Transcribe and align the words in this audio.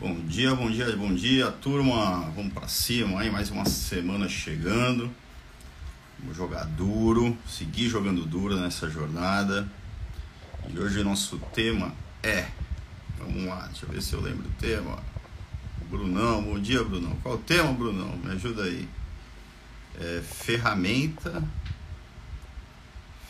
Bom 0.00 0.12
dia, 0.26 0.52
bom 0.52 0.68
dia, 0.68 0.96
bom 0.96 1.14
dia, 1.14 1.52
turma. 1.52 2.28
Vamos 2.34 2.52
para 2.52 2.66
cima 2.66 3.20
aí, 3.20 3.30
mais 3.30 3.48
uma 3.48 3.64
semana 3.64 4.28
chegando. 4.28 5.08
Vamos 6.18 6.36
jogar 6.36 6.64
duro, 6.64 7.38
seguir 7.48 7.88
jogando 7.88 8.26
duro 8.26 8.58
nessa 8.58 8.90
jornada. 8.90 9.70
E 10.68 10.76
hoje 10.76 10.98
o 10.98 11.04
nosso 11.04 11.38
tema 11.54 11.94
é. 12.24 12.48
Vamos 13.18 13.44
lá, 13.44 13.66
deixa 13.68 13.86
eu 13.86 13.90
ver 13.90 14.02
se 14.02 14.12
eu 14.14 14.20
lembro 14.20 14.48
o 14.48 14.52
tema. 14.60 14.98
Brunão, 15.88 16.42
bom 16.42 16.58
dia, 16.58 16.82
Brunão. 16.82 17.16
Qual 17.22 17.36
o 17.36 17.38
tema, 17.38 17.72
Brunão? 17.72 18.16
Me 18.16 18.32
ajuda 18.32 18.64
aí. 18.64 18.88
É, 20.00 20.20
ferramenta. 20.22 21.40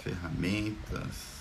Ferramentas 0.03 1.34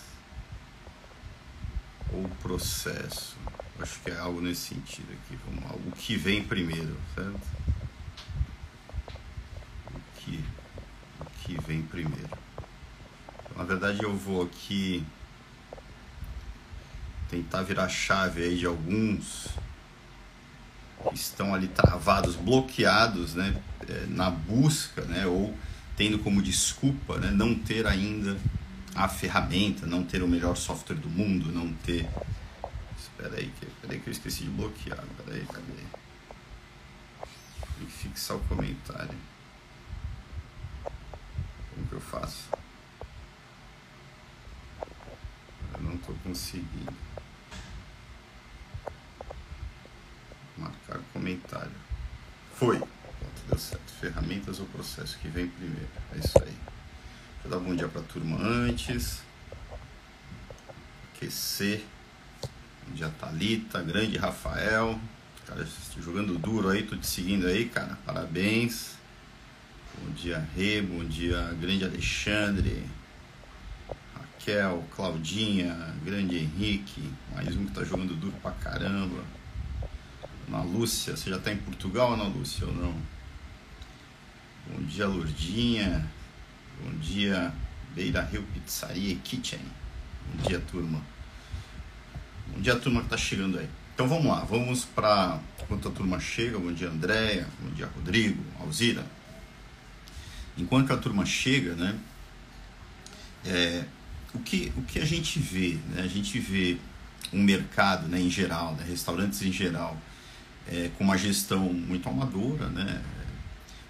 ou 2.14 2.30
processo. 2.41 3.36
Acho 3.80 4.00
que 4.02 4.11
é 4.11 4.18
algo 4.18 4.39
nesse 4.39 4.75
sentido 4.75 5.12
aqui. 5.12 5.38
Vamos 5.45 5.63
lá. 5.63 5.75
O 5.75 5.91
que 5.91 6.16
vem 6.16 6.44
primeiro, 6.44 6.95
certo? 7.16 7.41
O 9.94 9.99
que, 10.18 10.44
o 11.20 11.26
que 11.41 11.62
vem 11.66 11.81
primeiro. 11.81 12.38
Então, 13.45 13.57
na 13.57 13.63
verdade, 13.63 14.04
eu 14.04 14.16
vou 14.16 14.44
aqui 14.44 15.04
tentar 17.30 17.63
virar 17.63 17.90
chave 17.90 18.43
aí 18.43 18.57
de 18.57 18.66
alguns 18.68 19.48
que 21.09 21.16
estão 21.16 21.54
ali 21.54 21.68
travados, 21.68 22.35
bloqueados, 22.35 23.34
né, 23.34 23.55
é, 23.90 24.05
na 24.07 24.30
busca, 24.30 25.02
né, 25.02 25.26
ou 25.26 25.54
tendo 25.98 26.20
como 26.20 26.41
desculpa, 26.41 27.18
né, 27.18 27.32
não 27.32 27.55
ter 27.55 27.88
ainda 27.88 28.38
a 28.95 29.07
ferramenta, 29.07 29.85
não 29.85 30.03
ter 30.03 30.21
o 30.21 30.27
melhor 30.27 30.55
software 30.55 30.95
do 30.95 31.09
mundo, 31.09 31.51
não 31.51 31.73
ter 31.73 32.07
Espera 33.23 33.38
aí, 33.38 33.53
espera 33.61 33.93
aí 33.93 33.99
que 33.99 34.09
eu 34.09 34.11
esqueci 34.11 34.43
de 34.43 34.49
bloquear. 34.49 35.03
Espera 35.03 35.38
aí, 35.38 35.45
cadê? 35.45 35.84
Tem 37.77 37.85
que 37.85 37.91
fixar 37.91 38.35
o 38.35 38.40
comentário. 38.41 39.18
Como 41.73 41.87
que 41.87 41.93
eu 41.93 42.01
faço? 42.01 42.49
Eu 45.73 45.81
não 45.81 45.96
estou 45.96 46.15
conseguindo. 46.23 46.93
Marcar 50.57 50.99
comentário. 51.13 51.71
Foi. 52.55 52.77
Pronto, 52.77 53.41
deu 53.48 53.57
certo. 53.57 53.91
Ferramentas 54.01 54.59
ou 54.59 54.65
processo 54.65 55.18
que 55.20 55.27
vem 55.27 55.48
primeiro. 55.48 55.90
É 56.13 56.18
isso 56.18 56.43
aí. 56.43 56.57
Vou 57.44 57.52
dar 57.52 57.60
bom 57.60 57.76
dia 57.76 57.90
para 57.90 57.99
a 57.99 58.05
turma 58.05 58.38
antes. 58.38 59.22
Aquecer. 61.13 61.84
Bom 62.88 62.96
dia, 62.96 63.10
Thalita, 63.20 63.84
grande 63.84 64.18
Rafael. 64.18 64.97
Cara, 65.46 65.68
jogando 66.02 66.40
duro 66.40 66.69
aí, 66.69 66.84
tô 66.84 66.96
te 66.96 67.06
seguindo 67.06 67.46
aí, 67.46 67.68
cara. 67.68 67.97
Parabéns. 68.06 68.96
Bom 70.00 70.12
dia, 70.14 70.40
Rê. 70.56 70.81
Bom 70.81 71.03
dia, 71.03 71.53
grande 71.59 71.84
Alexandre. 71.84 72.86
Raquel, 74.16 74.81
Claudinha, 74.96 75.94
grande 76.06 76.38
Henrique. 76.38 77.12
Mais 77.36 77.53
um 77.58 77.66
que 77.66 77.74
tá 77.74 77.84
jogando 77.84 78.16
duro 78.16 78.38
pra 78.41 78.52
caramba. 78.52 79.22
Ana 80.47 80.64
Lúcia, 80.64 81.18
você 81.18 81.30
já 81.30 81.40
tá 81.40 81.52
em 81.52 81.58
Portugal, 81.58 82.14
Ana 82.14 82.24
Lúcia, 82.24 82.66
ou 82.66 82.74
não? 82.74 82.96
Bom 84.66 84.81
dia, 84.84 85.08
Lourdinha. 85.08 86.09
Bom 86.81 86.91
dia, 87.00 87.53
Beira 87.94 88.22
Rio 88.24 88.44
Pizzaria 88.53 89.16
Kitchen. 89.24 89.59
Bom 90.28 90.47
dia, 90.47 90.59
turma. 90.59 91.02
Bom 92.47 92.62
dia, 92.62 92.75
turma 92.75 93.02
que 93.02 93.07
está 93.07 93.18
chegando 93.18 93.59
aí. 93.59 93.69
Então 93.94 94.07
vamos 94.07 94.25
lá, 94.25 94.44
vamos 94.44 94.85
para. 94.85 95.40
Enquanto 95.62 95.88
a 95.88 95.91
turma 95.91 96.19
chega, 96.19 96.57
bom 96.57 96.74
dia, 96.74 96.90
Andréia, 96.90 97.47
bom 97.62 97.69
dia, 97.72 97.85
Rodrigo, 97.85 98.44
Alzira. 98.59 99.06
Enquanto 100.57 100.91
a 100.91 100.97
turma 100.97 101.25
chega, 101.25 101.75
né? 101.75 101.96
É, 103.46 103.86
o, 104.34 104.40
que, 104.40 104.72
o 104.76 104.81
que 104.84 105.00
a 105.00 105.06
gente 105.06 105.40
vê? 105.40 105.78
Né? 105.90 106.02
A 106.02 106.08
gente 106.08 106.40
vê 106.40 106.78
um 107.31 107.42
mercado 107.42 108.08
né, 108.08 108.20
em 108.20 108.30
geral, 108.30 108.76
né, 108.76 108.86
restaurantes 108.88 109.42
em 109.42 109.52
geral, 109.52 109.97
é, 110.68 110.90
com 110.97 111.03
uma 111.03 111.18
gestão 111.18 111.74
muito 111.74 112.08
amadora, 112.08 112.68
né? 112.70 113.02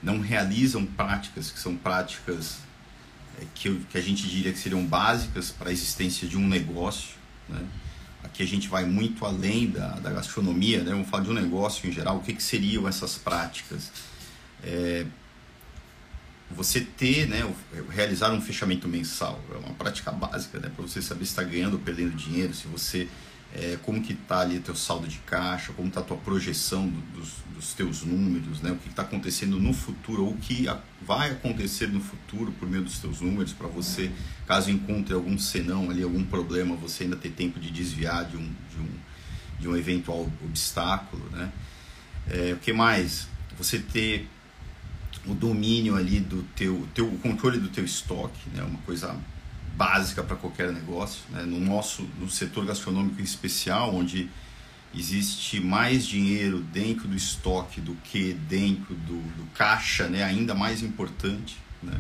não 0.04 0.20
realizam 0.20 0.86
práticas 0.86 1.50
que 1.50 1.60
são 1.60 1.76
práticas 1.76 2.58
é, 3.40 3.46
que, 3.56 3.76
que 3.90 3.98
a 3.98 4.02
gente 4.02 4.28
diria 4.28 4.52
que 4.52 4.60
seriam 4.60 4.86
básicas 4.86 5.52
para 5.52 5.70
a 5.70 5.72
existência 5.72 6.28
de 6.28 6.38
um 6.38 6.48
negócio. 6.48 7.16
Né? 7.50 7.66
Aqui 8.24 8.44
a 8.44 8.48
gente 8.48 8.68
vai 8.68 8.86
muito 8.86 9.26
além 9.26 9.70
da, 9.70 10.00
da 10.00 10.12
gastronomia, 10.12 10.84
né? 10.84 10.92
vamos 10.92 11.10
falar 11.10 11.24
de 11.24 11.30
um 11.30 11.34
negócio 11.34 11.90
em 11.90 11.92
geral, 11.92 12.18
o 12.18 12.22
que, 12.22 12.34
que 12.34 12.44
seriam 12.44 12.88
essas 12.88 13.16
práticas? 13.16 13.92
É, 14.64 15.06
você 16.52 16.82
ter, 16.82 17.28
né, 17.28 17.52
realizar 17.90 18.32
um 18.32 18.40
fechamento 18.40 18.88
mensal, 18.88 19.42
é 19.54 19.58
uma 19.58 19.74
prática 19.74 20.12
básica, 20.12 20.60
né, 20.60 20.72
para 20.74 20.86
você 20.86 21.02
saber 21.02 21.26
se 21.26 21.32
está 21.32 21.44
ganhando 21.44 21.74
ou 21.74 21.80
perdendo 21.80 22.16
dinheiro, 22.16 22.54
se 22.54 22.68
você 22.68 23.08
é, 23.56 23.78
como 23.84 24.02
que 24.02 24.14
está 24.14 24.40
ali 24.40 24.60
teu 24.60 24.76
saldo 24.76 25.08
de 25.08 25.20
caixa, 25.20 25.74
como 25.74 25.88
está 25.88 26.00
a 26.00 26.04
tua 26.04 26.18
projeção 26.18 26.88
do, 26.88 27.00
dos, 27.20 27.34
dos 27.56 27.74
teus 27.74 28.04
números, 28.04 28.62
né? 28.62 28.72
o 28.72 28.78
que 28.78 28.90
está 28.90 29.04
acontecendo 29.04 29.60
no 29.60 29.74
futuro, 29.74 30.26
ou 30.26 30.32
o 30.32 30.38
que 30.38 30.66
vai 31.06 31.32
acontecer 31.32 31.88
no 31.88 32.02
futuro 32.02 32.52
por 32.54 32.68
meio 32.68 32.84
dos 32.84 32.98
teus 32.98 33.22
números, 33.22 33.54
para 33.54 33.68
você, 33.68 34.12
caso 34.48 34.72
encontre 34.72 35.14
algum 35.14 35.38
senão 35.38 35.92
ali, 35.92 36.02
algum 36.02 36.24
problema, 36.24 36.76
você 36.76 37.04
ainda 37.04 37.16
ter 37.16 37.30
tempo 37.30 37.60
de 37.60 37.70
desviar 37.70 38.26
de 38.26 38.38
um, 38.38 38.42
de 38.42 38.80
um, 38.80 38.90
de 39.60 39.68
um 39.68 39.78
eventual 39.78 40.28
obstáculo. 40.44 41.24
Né? 41.32 41.52
É, 42.32 42.54
o 42.54 42.58
que 42.58 42.74
mais? 42.74 43.28
Você 43.58 43.78
ter 43.78 44.28
o 45.28 45.34
domínio 45.36 45.96
ali 45.96 46.20
do 46.20 46.42
teu, 46.56 46.88
teu 46.96 47.08
o 47.08 47.20
controle 47.20 47.60
do 47.60 47.70
teu 47.70 47.86
estoque, 47.86 48.50
né? 48.50 48.64
uma 48.64 48.80
coisa 48.80 49.16
básica 49.76 50.24
para 50.24 50.36
qualquer 50.36 50.72
negócio. 50.72 51.22
Né? 51.30 51.44
No 51.44 51.60
nosso 51.60 52.04
no 52.20 52.30
setor 52.30 52.66
gastronômico 52.66 53.20
em 53.20 53.24
especial, 53.24 53.94
onde 53.94 54.30
existe 54.96 55.60
mais 55.60 56.06
dinheiro 56.06 56.60
dentro 56.60 57.08
do 57.08 57.16
estoque 57.16 57.82
do 57.82 57.96
que 58.04 58.34
dentro 58.34 58.94
do, 58.94 59.22
do 59.22 59.46
caixa, 59.54 60.08
né? 60.08 60.24
ainda 60.24 60.54
mais 60.54 60.82
importante. 60.82 61.58
Né? 61.82 62.00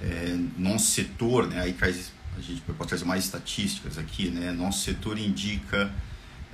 É, 0.00 0.38
nosso 0.56 0.86
setor, 0.86 1.46
né? 1.46 1.60
aí 1.60 1.72
traz, 1.72 2.12
a 2.36 2.40
gente 2.40 2.60
pode 2.60 2.88
trazer 2.88 3.04
mais 3.04 3.24
estatísticas 3.24 3.98
aqui, 3.98 4.30
né? 4.30 4.52
nosso 4.52 4.84
setor 4.84 5.18
indica 5.18 5.92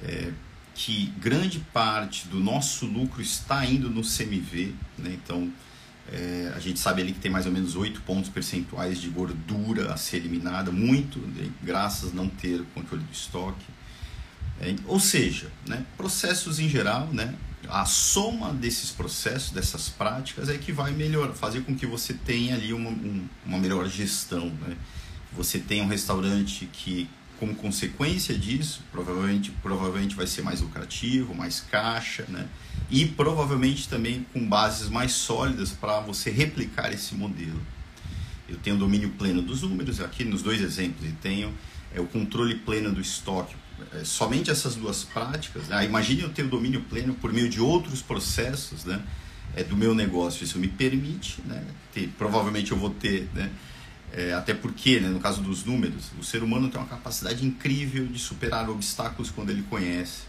é, 0.02 0.32
que 0.74 1.06
grande 1.18 1.60
parte 1.72 2.26
do 2.28 2.40
nosso 2.40 2.84
lucro 2.86 3.22
está 3.22 3.64
indo 3.64 3.88
no 3.88 4.02
CMV, 4.02 4.74
né? 4.98 5.18
então 5.22 5.50
é, 6.12 6.52
a 6.54 6.58
gente 6.58 6.78
sabe 6.78 7.02
ali 7.02 7.12
que 7.12 7.20
tem 7.20 7.30
mais 7.30 7.46
ou 7.46 7.52
menos 7.52 7.76
8 7.76 8.02
pontos 8.02 8.30
percentuais 8.30 9.00
de 9.00 9.08
gordura 9.08 9.92
a 9.92 9.96
ser 9.96 10.18
eliminada, 10.18 10.70
muito 10.70 11.18
né, 11.18 11.50
graças 11.62 12.12
a 12.12 12.14
não 12.14 12.28
ter 12.28 12.60
o 12.60 12.64
controle 12.66 13.02
do 13.02 13.12
estoque. 13.12 13.64
É, 14.60 14.74
ou 14.86 15.00
seja, 15.00 15.50
né, 15.66 15.84
processos 15.96 16.58
em 16.58 16.68
geral, 16.68 17.08
né, 17.12 17.34
a 17.68 17.84
soma 17.84 18.52
desses 18.52 18.90
processos, 18.90 19.50
dessas 19.50 19.88
práticas, 19.88 20.48
é 20.48 20.58
que 20.58 20.72
vai 20.72 20.92
melhor, 20.92 21.32
fazer 21.32 21.62
com 21.62 21.74
que 21.74 21.86
você 21.86 22.14
tenha 22.14 22.54
ali 22.54 22.72
uma, 22.72 22.90
um, 22.90 23.26
uma 23.44 23.58
melhor 23.58 23.88
gestão. 23.88 24.50
Né? 24.50 24.76
Você 25.32 25.58
tenha 25.58 25.82
um 25.82 25.88
restaurante 25.88 26.68
que, 26.72 27.08
como 27.38 27.54
consequência 27.54 28.36
disso, 28.36 28.82
provavelmente, 28.90 29.50
provavelmente 29.62 30.14
vai 30.14 30.26
ser 30.26 30.42
mais 30.42 30.60
lucrativo, 30.60 31.34
mais 31.34 31.60
caixa, 31.60 32.24
né? 32.28 32.46
e 32.90 33.06
provavelmente 33.06 33.88
também 33.88 34.26
com 34.32 34.46
bases 34.46 34.88
mais 34.88 35.12
sólidas 35.12 35.70
para 35.70 36.00
você 36.00 36.30
replicar 36.30 36.92
esse 36.92 37.14
modelo. 37.14 37.60
Eu 38.48 38.56
tenho 38.58 38.76
domínio 38.76 39.10
pleno 39.10 39.42
dos 39.42 39.62
números 39.62 40.00
aqui 40.00 40.24
nos 40.24 40.42
dois 40.42 40.60
exemplos 40.60 41.08
e 41.08 41.12
tenho 41.12 41.52
é, 41.94 42.00
o 42.00 42.06
controle 42.06 42.56
pleno 42.56 42.92
do 42.92 43.00
estoque. 43.00 43.54
É, 43.92 44.04
somente 44.04 44.50
essas 44.50 44.76
duas 44.76 45.02
práticas, 45.02 45.68
né? 45.68 45.84
imagine 45.84 46.22
eu 46.22 46.28
ter 46.28 46.44
o 46.44 46.48
domínio 46.48 46.82
pleno 46.82 47.14
por 47.14 47.32
meio 47.32 47.48
de 47.48 47.60
outros 47.60 48.00
processos 48.00 48.84
né? 48.84 49.02
é, 49.56 49.64
do 49.64 49.76
meu 49.76 49.94
negócio. 49.94 50.44
Isso 50.44 50.58
me 50.58 50.68
permite, 50.68 51.40
né? 51.46 51.64
ter, 51.92 52.08
provavelmente 52.16 52.70
eu 52.72 52.78
vou 52.78 52.90
ter, 52.90 53.28
né? 53.34 53.50
É, 54.16 54.32
até 54.32 54.54
porque, 54.54 55.00
né, 55.00 55.08
no 55.08 55.18
caso 55.18 55.42
dos 55.42 55.64
números, 55.64 56.12
o 56.16 56.22
ser 56.22 56.44
humano 56.44 56.68
tem 56.68 56.80
uma 56.80 56.86
capacidade 56.86 57.44
incrível 57.44 58.06
de 58.06 58.20
superar 58.20 58.70
obstáculos 58.70 59.28
quando 59.28 59.50
ele 59.50 59.62
conhece. 59.62 60.22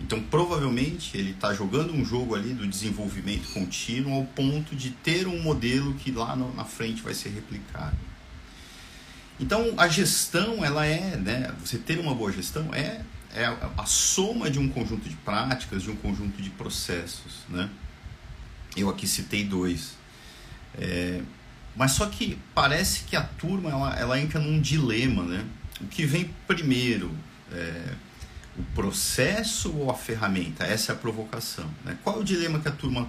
Então, 0.00 0.22
provavelmente, 0.22 1.16
ele 1.16 1.32
está 1.32 1.52
jogando 1.52 1.92
um 1.92 2.04
jogo 2.04 2.36
ali 2.36 2.54
do 2.54 2.64
desenvolvimento 2.64 3.52
contínuo 3.52 4.14
ao 4.14 4.24
ponto 4.24 4.76
de 4.76 4.90
ter 4.90 5.26
um 5.26 5.42
modelo 5.42 5.94
que 5.94 6.12
lá 6.12 6.36
no, 6.36 6.54
na 6.54 6.64
frente 6.64 7.02
vai 7.02 7.12
ser 7.12 7.30
replicado. 7.30 7.96
Então, 9.40 9.74
a 9.76 9.88
gestão, 9.88 10.64
ela 10.64 10.86
é, 10.86 11.16
né, 11.16 11.52
você 11.58 11.76
ter 11.76 11.98
uma 11.98 12.14
boa 12.14 12.30
gestão 12.30 12.72
é, 12.72 13.00
é 13.34 13.46
a, 13.76 13.84
soma 13.84 14.48
de 14.48 14.60
um 14.60 14.68
conjunto 14.68 15.08
de 15.08 15.16
práticas, 15.16 15.82
de 15.82 15.90
um 15.90 15.96
conjunto 15.96 16.40
de 16.40 16.50
processos. 16.50 17.40
Né? 17.48 17.68
Eu 18.76 18.88
aqui 18.88 19.08
citei 19.08 19.42
dois. 19.42 19.94
É, 20.78 21.20
mas 21.76 21.92
só 21.92 22.06
que 22.06 22.38
parece 22.54 23.04
que 23.04 23.16
a 23.16 23.22
turma 23.22 23.70
ela, 23.70 23.96
ela 23.98 24.20
entra 24.20 24.40
num 24.40 24.60
dilema, 24.60 25.22
né? 25.22 25.44
O 25.80 25.86
que 25.86 26.06
vem 26.06 26.30
primeiro? 26.46 27.10
É, 27.52 27.94
o 28.56 28.62
processo 28.74 29.72
ou 29.76 29.90
a 29.90 29.94
ferramenta? 29.94 30.64
Essa 30.64 30.92
é 30.92 30.94
a 30.94 30.98
provocação. 30.98 31.68
Né? 31.84 31.98
Qual 32.02 32.16
é 32.16 32.20
o 32.20 32.24
dilema 32.24 32.60
que 32.60 32.68
a 32.68 32.72
turma 32.72 33.08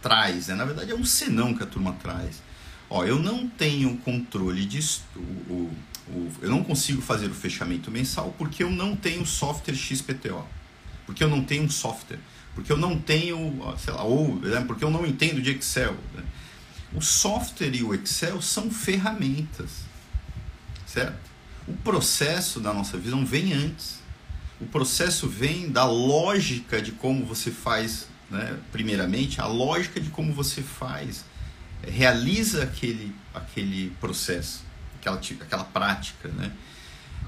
traz? 0.00 0.48
Né? 0.48 0.54
Na 0.54 0.64
verdade, 0.64 0.92
é 0.92 0.94
um 0.94 1.04
senão 1.04 1.54
que 1.54 1.62
a 1.62 1.66
turma 1.66 1.92
traz. 1.94 2.40
Ó, 2.88 3.04
eu 3.04 3.18
não 3.18 3.48
tenho 3.48 3.96
controle 3.98 4.64
disso, 4.64 5.02
o, 5.16 5.70
o, 6.08 6.32
eu 6.40 6.48
não 6.48 6.64
consigo 6.64 7.02
fazer 7.02 7.26
o 7.26 7.34
fechamento 7.34 7.90
mensal 7.90 8.34
porque 8.38 8.62
eu 8.62 8.70
não 8.70 8.96
tenho 8.96 9.26
software 9.26 9.74
XPTO, 9.74 10.42
porque 11.04 11.22
eu 11.22 11.28
não 11.28 11.44
tenho 11.44 11.64
um 11.64 11.70
software, 11.70 12.18
porque 12.54 12.72
eu 12.72 12.78
não 12.78 12.98
tenho, 12.98 13.62
sei 13.76 13.92
lá, 13.92 14.04
ou 14.04 14.36
né, 14.36 14.64
porque 14.66 14.82
eu 14.82 14.90
não 14.90 15.04
entendo 15.04 15.42
de 15.42 15.50
Excel. 15.50 15.94
Né? 16.14 16.22
O 16.92 17.02
software 17.02 17.74
e 17.74 17.82
o 17.82 17.94
Excel 17.94 18.40
são 18.40 18.70
ferramentas, 18.70 19.82
certo? 20.86 21.28
O 21.66 21.74
processo 21.74 22.60
da 22.60 22.72
nossa 22.72 22.96
visão 22.96 23.26
vem 23.26 23.52
antes. 23.52 23.98
O 24.60 24.66
processo 24.66 25.28
vem 25.28 25.70
da 25.70 25.84
lógica 25.84 26.80
de 26.80 26.92
como 26.92 27.24
você 27.24 27.50
faz, 27.50 28.08
né? 28.30 28.58
primeiramente, 28.72 29.40
a 29.40 29.46
lógica 29.46 30.00
de 30.00 30.08
como 30.10 30.32
você 30.32 30.62
faz, 30.62 31.24
realiza 31.82 32.64
aquele, 32.64 33.14
aquele 33.34 33.90
processo, 34.00 34.64
aquela, 34.98 35.20
aquela 35.42 35.64
prática. 35.64 36.28
Né? 36.28 36.50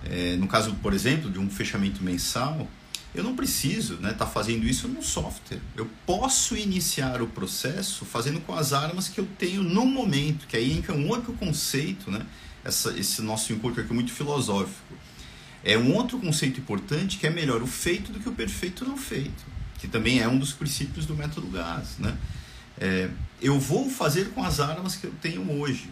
É, 0.05 0.37
no 0.37 0.49
caso, 0.49 0.75
por 0.77 0.95
exemplo, 0.95 1.31
de 1.31 1.39
um 1.39 1.51
fechamento 1.51 2.03
mensal, 2.03 2.67
eu 3.15 3.25
não 3.25 3.35
preciso 3.35 3.95
estar 3.95 4.07
né, 4.07 4.13
tá 4.15 4.27
fazendo 4.27 4.65
isso 4.65 4.87
no 4.87 5.03
software. 5.03 5.61
Eu 5.77 5.89
posso 6.07 6.57
iniciar 6.57 7.21
o 7.21 7.27
processo 7.27 8.05
fazendo 8.05 8.41
com 8.41 8.55
as 8.55 8.73
armas 8.73 9.09
que 9.09 9.19
eu 9.19 9.27
tenho 9.39 9.63
no 9.63 9.85
momento, 9.85 10.47
que 10.47 10.57
aí 10.57 10.73
entra 10.73 10.95
um 10.95 11.09
outro 11.09 11.33
conceito, 11.33 12.11
né? 12.11 12.25
Essa, 12.63 12.97
esse 12.99 13.23
nosso 13.23 13.53
encontro 13.53 13.81
aqui 13.81 13.91
é 13.91 13.95
muito 13.95 14.13
filosófico. 14.13 14.95
É 15.65 15.77
um 15.77 15.95
outro 15.95 16.19
conceito 16.19 16.61
importante 16.61 17.19
que 17.19 17.27
é 17.27 17.31
melhor 17.31 17.63
o 17.63 17.67
feito 17.67 18.13
do 18.13 18.21
que 18.21 18.29
o 18.29 18.33
perfeito 18.33 18.85
não 18.85 18.97
feito, 18.97 19.45
que 19.79 19.89
também 19.89 20.21
é 20.21 20.29
um 20.29 20.39
dos 20.39 20.53
princípios 20.53 21.05
do 21.05 21.15
método 21.15 21.49
GAS. 21.49 21.99
Né? 21.99 22.17
É, 22.79 23.11
eu 23.43 23.59
vou 23.59 23.91
fazer 23.91 24.31
com 24.31 24.43
as 24.43 24.61
armas 24.61 24.95
que 24.95 25.07
eu 25.07 25.13
tenho 25.21 25.51
hoje. 25.61 25.91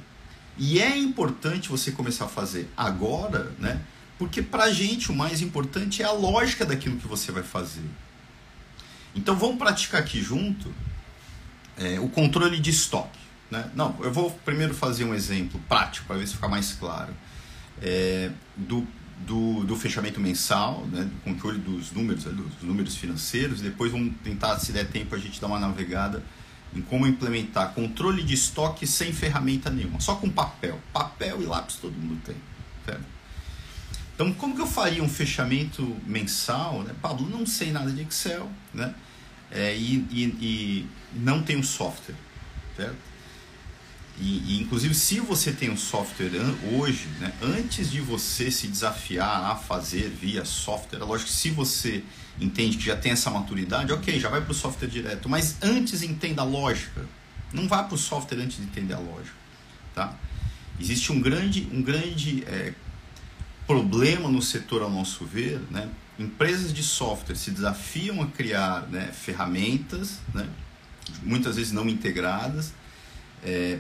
E 0.56 0.80
é 0.80 0.96
importante 0.96 1.68
você 1.68 1.90
começar 1.90 2.26
a 2.26 2.28
fazer 2.28 2.68
agora, 2.76 3.52
né? 3.58 3.80
Porque 4.18 4.42
para 4.42 4.64
a 4.64 4.72
gente 4.72 5.12
o 5.12 5.14
mais 5.14 5.40
importante 5.40 6.02
é 6.02 6.04
a 6.04 6.12
lógica 6.12 6.66
daquilo 6.66 6.96
que 6.96 7.06
você 7.06 7.30
vai 7.30 7.42
fazer. 7.42 7.84
Então 9.14 9.36
vamos 9.36 9.58
praticar 9.58 10.00
aqui 10.00 10.20
junto 10.20 10.74
é, 11.76 12.00
o 12.00 12.08
controle 12.08 12.58
de 12.58 12.70
estoque. 12.70 13.18
Né? 13.50 13.70
Não, 13.74 13.96
eu 14.00 14.12
vou 14.12 14.30
primeiro 14.44 14.74
fazer 14.74 15.04
um 15.04 15.14
exemplo 15.14 15.60
prático 15.68 16.06
para 16.06 16.16
ver 16.16 16.26
se 16.26 16.34
fica 16.34 16.48
mais 16.48 16.72
claro. 16.72 17.14
É, 17.80 18.30
do, 18.56 18.86
do, 19.24 19.64
do, 19.64 19.76
fechamento 19.76 20.20
mensal, 20.20 20.84
né, 20.86 21.04
do 21.04 21.20
controle 21.22 21.58
dos 21.58 21.92
números, 21.92 22.24
dos 22.24 22.62
números 22.62 22.96
financeiros. 22.96 23.60
Depois 23.60 23.92
vamos 23.92 24.14
tentar, 24.22 24.58
se 24.58 24.72
der 24.72 24.88
tempo, 24.88 25.14
a 25.14 25.18
gente 25.18 25.40
dar 25.40 25.46
uma 25.46 25.60
navegada 25.60 26.22
em 26.74 26.82
como 26.82 27.06
implementar 27.06 27.72
controle 27.72 28.22
de 28.22 28.34
estoque 28.34 28.86
sem 28.86 29.12
ferramenta 29.12 29.70
nenhuma, 29.70 30.00
só 30.00 30.16
com 30.16 30.28
papel. 30.28 30.78
Papel 30.92 31.40
e 31.40 31.46
lápis 31.46 31.76
todo 31.76 31.92
mundo 31.92 32.20
tem. 32.24 32.36
Certo? 32.84 33.17
Então, 34.18 34.32
como 34.32 34.56
que 34.56 34.60
eu 34.60 34.66
faria 34.66 35.00
um 35.00 35.08
fechamento 35.08 35.96
mensal? 36.04 36.82
Né? 36.82 36.92
Pablo, 37.00 37.30
não 37.30 37.46
sei 37.46 37.70
nada 37.70 37.88
de 37.92 38.02
Excel, 38.02 38.50
né? 38.74 38.92
É, 39.48 39.76
e, 39.76 39.94
e, 40.10 40.24
e, 40.40 40.86
não 41.14 41.40
tenho 41.40 41.62
software, 41.62 42.16
certo? 42.76 42.96
E, 44.18 44.56
e, 44.56 44.60
inclusive, 44.60 44.92
se 44.92 45.20
você 45.20 45.52
tem 45.52 45.70
um 45.70 45.76
software 45.76 46.32
hoje, 46.72 47.06
né, 47.20 47.32
antes 47.40 47.92
de 47.92 48.00
você 48.00 48.50
se 48.50 48.66
desafiar 48.66 49.52
a 49.52 49.54
fazer 49.54 50.08
via 50.08 50.44
software, 50.44 50.98
é 50.98 51.04
lógico 51.04 51.30
que 51.30 51.36
se 51.36 51.50
você 51.50 52.02
entende 52.40 52.76
que 52.76 52.86
já 52.86 52.96
tem 52.96 53.12
essa 53.12 53.30
maturidade, 53.30 53.92
ok, 53.92 54.18
já 54.18 54.28
vai 54.28 54.40
para 54.40 54.50
o 54.50 54.54
software 54.54 54.88
direto, 54.88 55.28
mas 55.28 55.62
antes 55.62 56.02
entenda 56.02 56.42
a 56.42 56.44
lógica. 56.44 57.06
Não 57.52 57.68
vá 57.68 57.84
para 57.84 57.94
o 57.94 57.98
software 57.98 58.40
antes 58.40 58.56
de 58.56 58.64
entender 58.64 58.94
a 58.94 58.98
lógica, 58.98 59.36
tá? 59.94 60.18
Existe 60.80 61.12
um 61.12 61.20
grande, 61.20 61.68
um 61.72 61.80
grande 61.80 62.42
é, 62.48 62.74
problema 63.68 64.30
no 64.30 64.40
setor, 64.40 64.80
ao 64.80 64.90
nosso 64.90 65.26
ver, 65.26 65.60
né? 65.70 65.88
Empresas 66.18 66.72
de 66.72 66.82
software 66.82 67.36
se 67.36 67.50
desafiam 67.50 68.22
a 68.22 68.26
criar 68.26 68.88
né, 68.88 69.12
ferramentas, 69.12 70.18
né, 70.34 70.48
muitas 71.22 71.54
vezes 71.54 71.70
não 71.70 71.88
integradas, 71.88 72.72
é, 73.44 73.78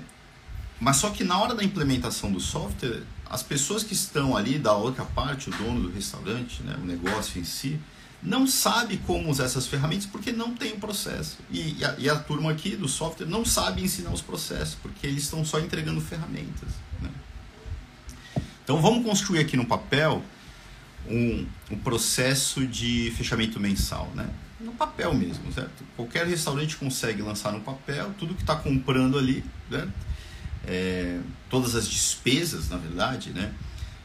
mas 0.78 0.98
só 0.98 1.10
que 1.10 1.24
na 1.24 1.36
hora 1.36 1.52
da 1.54 1.64
implementação 1.64 2.30
do 2.30 2.38
software, 2.38 3.02
as 3.28 3.42
pessoas 3.42 3.82
que 3.82 3.92
estão 3.92 4.36
ali 4.36 4.56
da 4.56 4.72
outra 4.72 5.04
parte, 5.04 5.50
o 5.50 5.52
dono 5.52 5.80
do 5.80 5.90
restaurante, 5.90 6.62
né, 6.62 6.76
o 6.80 6.86
negócio 6.86 7.40
em 7.40 7.44
si, 7.44 7.80
não 8.22 8.46
sabe 8.46 8.98
como 8.98 9.30
usar 9.30 9.44
essas 9.44 9.66
ferramentas 9.66 10.06
porque 10.06 10.30
não 10.30 10.54
tem 10.54 10.74
o 10.74 10.78
processo. 10.78 11.38
E, 11.50 11.78
e, 11.78 11.84
a, 11.84 11.94
e, 11.98 12.08
a, 12.08 12.16
turma 12.16 12.52
aqui 12.52 12.76
do 12.76 12.88
software 12.88 13.26
não 13.26 13.44
sabe 13.44 13.82
ensinar 13.82 14.12
os 14.12 14.22
processos, 14.22 14.76
porque 14.76 15.06
eles 15.06 15.24
estão 15.24 15.44
só 15.44 15.58
entregando 15.58 16.00
ferramentas. 16.00 16.68
Né? 17.00 17.10
Então 18.68 18.82
vamos 18.82 19.02
construir 19.02 19.38
aqui 19.38 19.56
no 19.56 19.64
papel 19.64 20.22
um, 21.08 21.46
um 21.70 21.78
processo 21.78 22.66
de 22.66 23.10
fechamento 23.16 23.58
mensal, 23.58 24.12
né? 24.14 24.28
No 24.60 24.72
papel 24.72 25.14
mesmo, 25.14 25.50
certo? 25.50 25.82
Qualquer 25.96 26.26
restaurante 26.26 26.76
consegue 26.76 27.22
lançar 27.22 27.50
no 27.50 27.60
papel 27.60 28.12
tudo 28.18 28.34
que 28.34 28.42
está 28.42 28.54
comprando 28.54 29.16
ali, 29.16 29.42
né? 29.70 29.88
É, 30.66 31.18
todas 31.48 31.74
as 31.74 31.88
despesas, 31.88 32.68
na 32.68 32.76
verdade, 32.76 33.30
né? 33.30 33.54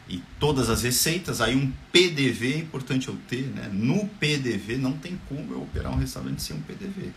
E 0.07 0.23
todas 0.39 0.69
as 0.69 0.81
receitas, 0.81 1.41
aí 1.41 1.57
um 1.57 1.69
PDV 1.91 2.53
é 2.53 2.57
importante 2.59 3.09
eu 3.09 3.17
ter, 3.27 3.47
né? 3.47 3.69
No 3.69 4.07
PDV 4.07 4.77
não 4.77 4.93
tem 4.93 5.19
como 5.27 5.51
eu 5.51 5.61
operar 5.61 5.91
um 5.91 5.97
restaurante 5.97 6.41
sem 6.41 6.55
um 6.55 6.61
PDV. 6.61 7.11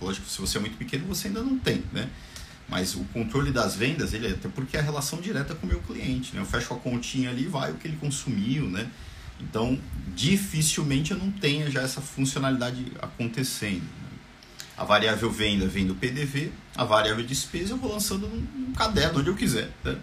Lógico, 0.00 0.26
se 0.26 0.40
você 0.40 0.56
é 0.56 0.60
muito 0.62 0.78
pequeno, 0.78 1.04
você 1.04 1.28
ainda 1.28 1.42
não 1.42 1.58
tem, 1.58 1.84
né? 1.92 2.08
Mas 2.68 2.94
o 2.94 3.04
controle 3.12 3.52
das 3.52 3.76
vendas, 3.76 4.12
ele 4.12 4.26
é 4.26 4.30
até 4.30 4.48
porque 4.48 4.76
é 4.76 4.80
a 4.80 4.82
relação 4.82 5.20
direta 5.20 5.54
com 5.54 5.66
o 5.66 5.68
meu 5.68 5.80
cliente, 5.80 6.34
né? 6.34 6.40
Eu 6.40 6.46
fecho 6.46 6.74
a 6.74 6.76
continha 6.76 7.30
ali, 7.30 7.46
vai 7.46 7.70
o 7.70 7.74
que 7.76 7.86
ele 7.86 7.96
consumiu, 7.96 8.68
né? 8.68 8.90
Então, 9.40 9.78
dificilmente 10.14 11.12
eu 11.12 11.18
não 11.18 11.30
tenha 11.30 11.70
já 11.70 11.82
essa 11.82 12.00
funcionalidade 12.00 12.92
acontecendo. 13.00 13.82
Né? 13.82 14.18
A 14.76 14.84
variável 14.84 15.30
venda 15.30 15.66
vem 15.66 15.86
do 15.86 15.94
PDV, 15.94 16.52
a 16.74 16.84
variável 16.84 17.24
despesa 17.24 17.74
eu 17.74 17.76
vou 17.76 17.92
lançando 17.92 18.26
num 18.28 18.72
caderno, 18.72 19.20
onde 19.20 19.28
eu 19.28 19.36
quiser. 19.36 19.70
Né? 19.84 19.96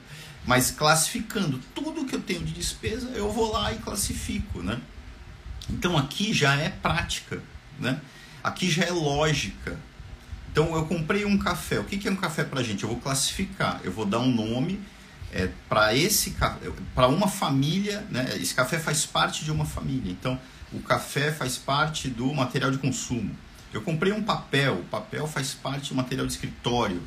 Mas 0.45 0.71
classificando 0.71 1.59
tudo 1.73 2.05
que 2.05 2.15
eu 2.15 2.21
tenho 2.21 2.43
de 2.43 2.53
despesa, 2.53 3.07
eu 3.09 3.31
vou 3.31 3.51
lá 3.51 3.71
e 3.73 3.77
classifico. 3.77 4.61
Né? 4.61 4.79
Então 5.69 5.97
aqui 5.97 6.33
já 6.33 6.55
é 6.55 6.69
prática, 6.69 7.41
né? 7.79 7.99
aqui 8.43 8.69
já 8.69 8.83
é 8.83 8.91
lógica. 8.91 9.77
Então 10.53 10.75
eu 10.75 10.85
comprei 10.85 11.25
um 11.25 11.35
café. 11.35 11.79
O 11.79 11.83
que 11.83 12.07
é 12.07 12.11
um 12.11 12.15
café 12.15 12.43
para 12.43 12.61
gente? 12.61 12.83
Eu 12.83 12.89
vou 12.89 12.99
classificar, 12.99 13.81
eu 13.83 13.91
vou 13.91 14.05
dar 14.05 14.19
um 14.19 14.31
nome 14.31 14.79
é, 15.33 15.49
para 15.67 15.95
esse 15.95 16.35
para 16.93 17.07
uma 17.07 17.27
família. 17.27 18.05
Né? 18.11 18.37
Esse 18.39 18.53
café 18.53 18.77
faz 18.77 19.03
parte 19.03 19.43
de 19.43 19.51
uma 19.51 19.65
família. 19.65 20.11
Então 20.11 20.39
o 20.71 20.79
café 20.79 21.31
faz 21.31 21.57
parte 21.57 22.07
do 22.07 22.31
material 22.31 22.69
de 22.69 22.77
consumo. 22.77 23.35
Eu 23.73 23.81
comprei 23.81 24.13
um 24.13 24.21
papel. 24.21 24.75
O 24.75 24.83
papel 24.83 25.25
faz 25.25 25.55
parte 25.55 25.89
do 25.89 25.95
material 25.95 26.27
de 26.27 26.33
escritório. 26.33 27.01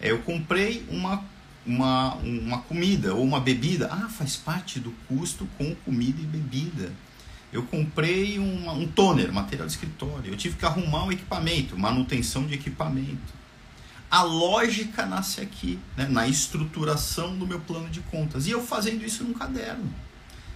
É, 0.00 0.12
eu 0.12 0.20
comprei 0.20 0.86
uma 0.88 1.24
uma, 1.66 2.14
uma 2.16 2.58
comida 2.62 3.14
ou 3.14 3.24
uma 3.24 3.40
bebida. 3.40 3.88
Ah, 3.90 4.08
faz 4.08 4.36
parte 4.36 4.78
do 4.78 4.92
custo 5.08 5.48
com 5.58 5.74
comida 5.74 6.20
e 6.20 6.24
bebida. 6.24 6.92
Eu 7.52 7.62
comprei 7.64 8.38
um, 8.38 8.70
um 8.70 8.86
toner, 8.86 9.30
material 9.30 9.66
de 9.66 9.74
escritório. 9.74 10.32
Eu 10.32 10.36
tive 10.36 10.56
que 10.56 10.64
arrumar 10.64 11.04
um 11.04 11.12
equipamento, 11.12 11.78
manutenção 11.78 12.46
de 12.46 12.54
equipamento. 12.54 13.42
A 14.10 14.22
lógica 14.22 15.04
nasce 15.04 15.40
aqui, 15.40 15.78
né, 15.96 16.06
na 16.08 16.26
estruturação 16.26 17.36
do 17.36 17.46
meu 17.46 17.60
plano 17.60 17.88
de 17.90 18.00
contas. 18.00 18.46
E 18.46 18.50
eu 18.50 18.62
fazendo 18.62 19.04
isso 19.04 19.22
num 19.24 19.34
caderno. 19.34 19.92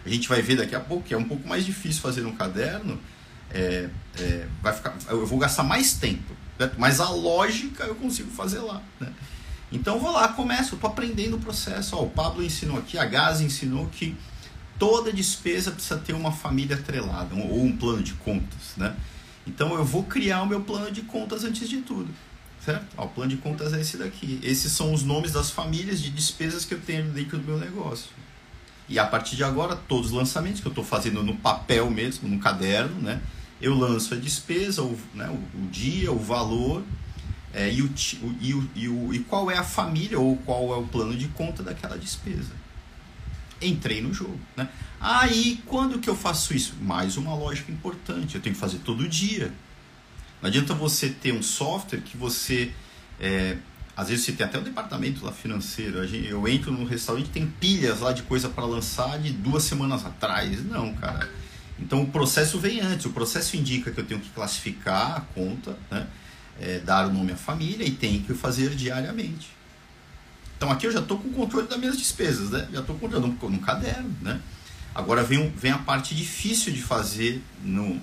A 0.04 0.08
gente 0.08 0.28
vai 0.28 0.40
ver 0.40 0.56
daqui 0.56 0.74
a 0.74 0.80
pouco 0.80 1.04
que 1.04 1.12
é 1.12 1.16
um 1.18 1.24
pouco 1.24 1.46
mais 1.46 1.66
difícil 1.66 2.00
fazer 2.00 2.22
num 2.22 2.34
caderno. 2.34 2.98
É, 3.50 3.88
é, 4.18 4.46
vai 4.62 4.72
ficar, 4.72 4.94
eu 5.08 5.26
vou 5.26 5.38
gastar 5.38 5.64
mais 5.64 5.94
tempo. 5.94 6.34
Né? 6.58 6.70
Mas 6.78 7.00
a 7.00 7.10
lógica 7.10 7.84
eu 7.84 7.94
consigo 7.94 8.30
fazer 8.30 8.60
lá. 8.60 8.80
Né? 9.00 9.12
Então 9.70 9.98
vou 9.98 10.12
lá, 10.12 10.28
começo, 10.28 10.74
estou 10.74 10.88
aprendendo 10.88 11.36
o 11.36 11.40
processo. 11.40 11.96
Ó, 11.96 12.04
o 12.04 12.10
Pablo 12.10 12.42
ensinou 12.42 12.78
aqui, 12.78 12.96
a 12.96 13.04
Gaza 13.04 13.42
ensinou 13.42 13.86
que 13.88 14.16
toda 14.78 15.12
despesa 15.12 15.70
precisa 15.70 15.98
ter 15.98 16.12
uma 16.12 16.32
família 16.32 16.76
atrelada, 16.76 17.34
ou 17.34 17.64
um 17.64 17.76
plano 17.76 18.02
de 18.02 18.14
contas, 18.14 18.74
né? 18.76 18.94
Então 19.46 19.74
eu 19.74 19.84
vou 19.84 20.02
criar 20.04 20.42
o 20.42 20.46
meu 20.46 20.60
plano 20.60 20.90
de 20.90 21.02
contas 21.02 21.44
antes 21.44 21.68
de 21.68 21.78
tudo, 21.78 22.08
certo? 22.64 22.86
Ó, 22.96 23.04
o 23.04 23.08
plano 23.08 23.30
de 23.30 23.36
contas 23.36 23.72
é 23.72 23.80
esse 23.80 23.96
daqui. 23.96 24.40
Esses 24.42 24.72
são 24.72 24.92
os 24.92 25.02
nomes 25.02 25.32
das 25.32 25.50
famílias 25.50 26.00
de 26.00 26.10
despesas 26.10 26.64
que 26.64 26.74
eu 26.74 26.80
tenho 26.80 27.04
dentro 27.12 27.38
do 27.38 27.44
meu 27.44 27.58
negócio. 27.58 28.08
E 28.88 28.98
a 28.98 29.06
partir 29.06 29.36
de 29.36 29.44
agora, 29.44 29.76
todos 29.76 30.06
os 30.06 30.12
lançamentos 30.12 30.60
que 30.60 30.66
eu 30.66 30.70
estou 30.70 30.84
fazendo 30.84 31.22
no 31.22 31.36
papel 31.36 31.90
mesmo, 31.90 32.28
no 32.28 32.38
caderno, 32.38 33.00
né? 33.00 33.20
Eu 33.60 33.74
lanço 33.74 34.14
a 34.14 34.16
despesa, 34.16 34.82
o, 34.82 34.98
né, 35.14 35.28
o, 35.28 35.58
o 35.58 35.68
dia, 35.70 36.12
o 36.12 36.18
valor 36.18 36.84
é, 37.54 37.72
e, 37.72 37.80
o, 37.80 37.90
e, 38.38 38.54
o, 38.54 38.70
e, 38.74 38.88
o, 38.88 39.14
e 39.14 39.18
qual 39.20 39.50
é 39.50 39.56
a 39.56 39.64
família 39.64 40.18
ou 40.18 40.36
qual 40.36 40.74
é 40.74 40.76
o 40.76 40.82
plano 40.82 41.16
de 41.16 41.26
conta 41.28 41.62
daquela 41.62 41.96
despesa. 41.96 42.52
Entrei 43.60 44.00
no 44.00 44.12
jogo. 44.12 44.38
Né? 44.56 44.68
Aí, 45.00 45.62
quando 45.66 45.98
que 45.98 46.08
eu 46.08 46.16
faço 46.16 46.54
isso? 46.54 46.74
Mais 46.80 47.16
uma 47.16 47.34
lógica 47.34 47.70
importante, 47.70 48.34
eu 48.34 48.40
tenho 48.40 48.54
que 48.54 48.60
fazer 48.60 48.78
todo 48.78 49.08
dia. 49.08 49.52
Não 50.40 50.48
adianta 50.48 50.74
você 50.74 51.08
ter 51.08 51.32
um 51.32 51.42
software 51.42 52.00
que 52.00 52.16
você. 52.16 52.72
É, 53.20 53.56
às 53.96 54.08
vezes 54.08 54.24
você 54.24 54.32
tem 54.32 54.44
até 54.44 54.58
o 54.58 54.60
um 54.60 54.64
departamento 54.64 55.24
lá 55.24 55.32
financeiro. 55.32 56.04
Eu 56.04 56.46
entro 56.46 56.70
no 56.70 56.84
restaurante 56.84 57.30
tem 57.30 57.46
pilhas 57.46 58.00
lá 58.00 58.12
de 58.12 58.22
coisa 58.22 58.48
para 58.48 58.64
lançar 58.64 59.18
de 59.18 59.32
duas 59.32 59.62
semanas 59.64 60.04
atrás. 60.04 60.64
Não, 60.64 60.92
cara. 60.94 61.28
Então 61.78 62.02
o 62.02 62.06
processo 62.06 62.58
vem 62.58 62.80
antes. 62.80 63.06
O 63.06 63.10
processo 63.10 63.56
indica 63.56 63.90
que 63.90 63.98
eu 63.98 64.04
tenho 64.04 64.20
que 64.20 64.28
classificar 64.30 65.16
a 65.16 65.20
conta, 65.20 65.78
né? 65.90 66.06
É, 66.58 66.78
dar 66.78 67.06
o 67.06 67.12
nome 67.12 67.32
à 67.32 67.36
família 67.36 67.86
e 67.86 67.90
tenho 67.90 68.22
que 68.22 68.32
fazer 68.32 68.74
diariamente. 68.74 69.48
Então 70.56 70.70
aqui 70.70 70.86
eu 70.86 70.92
já 70.92 71.00
estou 71.00 71.18
com 71.18 71.28
o 71.28 71.32
controle 71.32 71.68
das 71.68 71.78
minhas 71.78 71.98
despesas, 71.98 72.50
né? 72.50 72.66
Já 72.72 72.80
estou 72.80 72.96
controlando 72.96 73.36
no 73.48 73.58
caderno, 73.58 74.14
né? 74.22 74.40
Agora 74.94 75.22
vem, 75.22 75.50
vem 75.50 75.70
a 75.70 75.78
parte 75.78 76.14
difícil 76.14 76.72
de 76.72 76.82
fazer 76.82 77.42
no, 77.62 78.00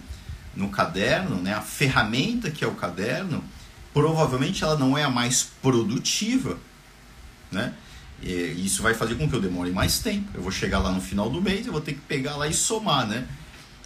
no 0.55 0.69
caderno, 0.69 1.37
né? 1.41 1.53
A 1.53 1.61
ferramenta 1.61 2.51
que 2.51 2.63
é 2.63 2.67
o 2.67 2.75
caderno, 2.75 3.43
provavelmente 3.91 4.63
ela 4.63 4.77
não 4.77 4.95
é 4.95 5.03
a 5.03 5.09
mais 5.09 5.49
produtiva, 5.61 6.59
né? 7.51 7.73
E 8.21 8.63
isso 8.63 8.83
vai 8.83 8.93
fazer 8.93 9.15
com 9.15 9.27
que 9.27 9.35
eu 9.35 9.41
demore 9.41 9.71
mais 9.71 9.99
tempo. 9.99 10.29
Eu 10.35 10.43
vou 10.43 10.51
chegar 10.51 10.79
lá 10.79 10.91
no 10.91 11.01
final 11.01 11.29
do 11.29 11.41
mês, 11.41 11.65
eu 11.65 11.71
vou 11.71 11.81
ter 11.81 11.93
que 11.93 12.01
pegar 12.01 12.35
lá 12.35 12.47
e 12.47 12.53
somar, 12.53 13.07
né? 13.07 13.27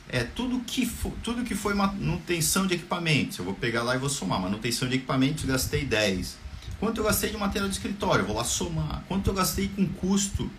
É 0.10 0.24
tudo 0.24 0.60
que 0.60 0.86
for, 0.86 1.14
tudo 1.24 1.44
que 1.44 1.56
foi 1.56 1.74
manutenção 1.74 2.68
de 2.68 2.76
equipamentos, 2.76 3.38
eu 3.40 3.46
vou 3.46 3.54
pegar 3.54 3.84
lá 3.84 3.96
e 3.96 3.98
vou 3.98 4.10
somar. 4.10 4.42
Manutenção 4.42 4.90
de 4.90 4.96
equipamentos, 4.96 5.46
gastei 5.46 5.86
10 5.86 6.47
Quanto 6.80 7.00
eu 7.00 7.04
gastei 7.04 7.30
de 7.30 7.38
material 7.38 7.68
de 7.70 7.76
escritório? 7.76 8.26
Vou 8.26 8.36
lá 8.36 8.44
somar. 8.44 9.04
Quanto 9.08 9.30
eu 9.30 9.34
gastei 9.34 9.68
com 9.68 9.88
custo, 9.88 10.50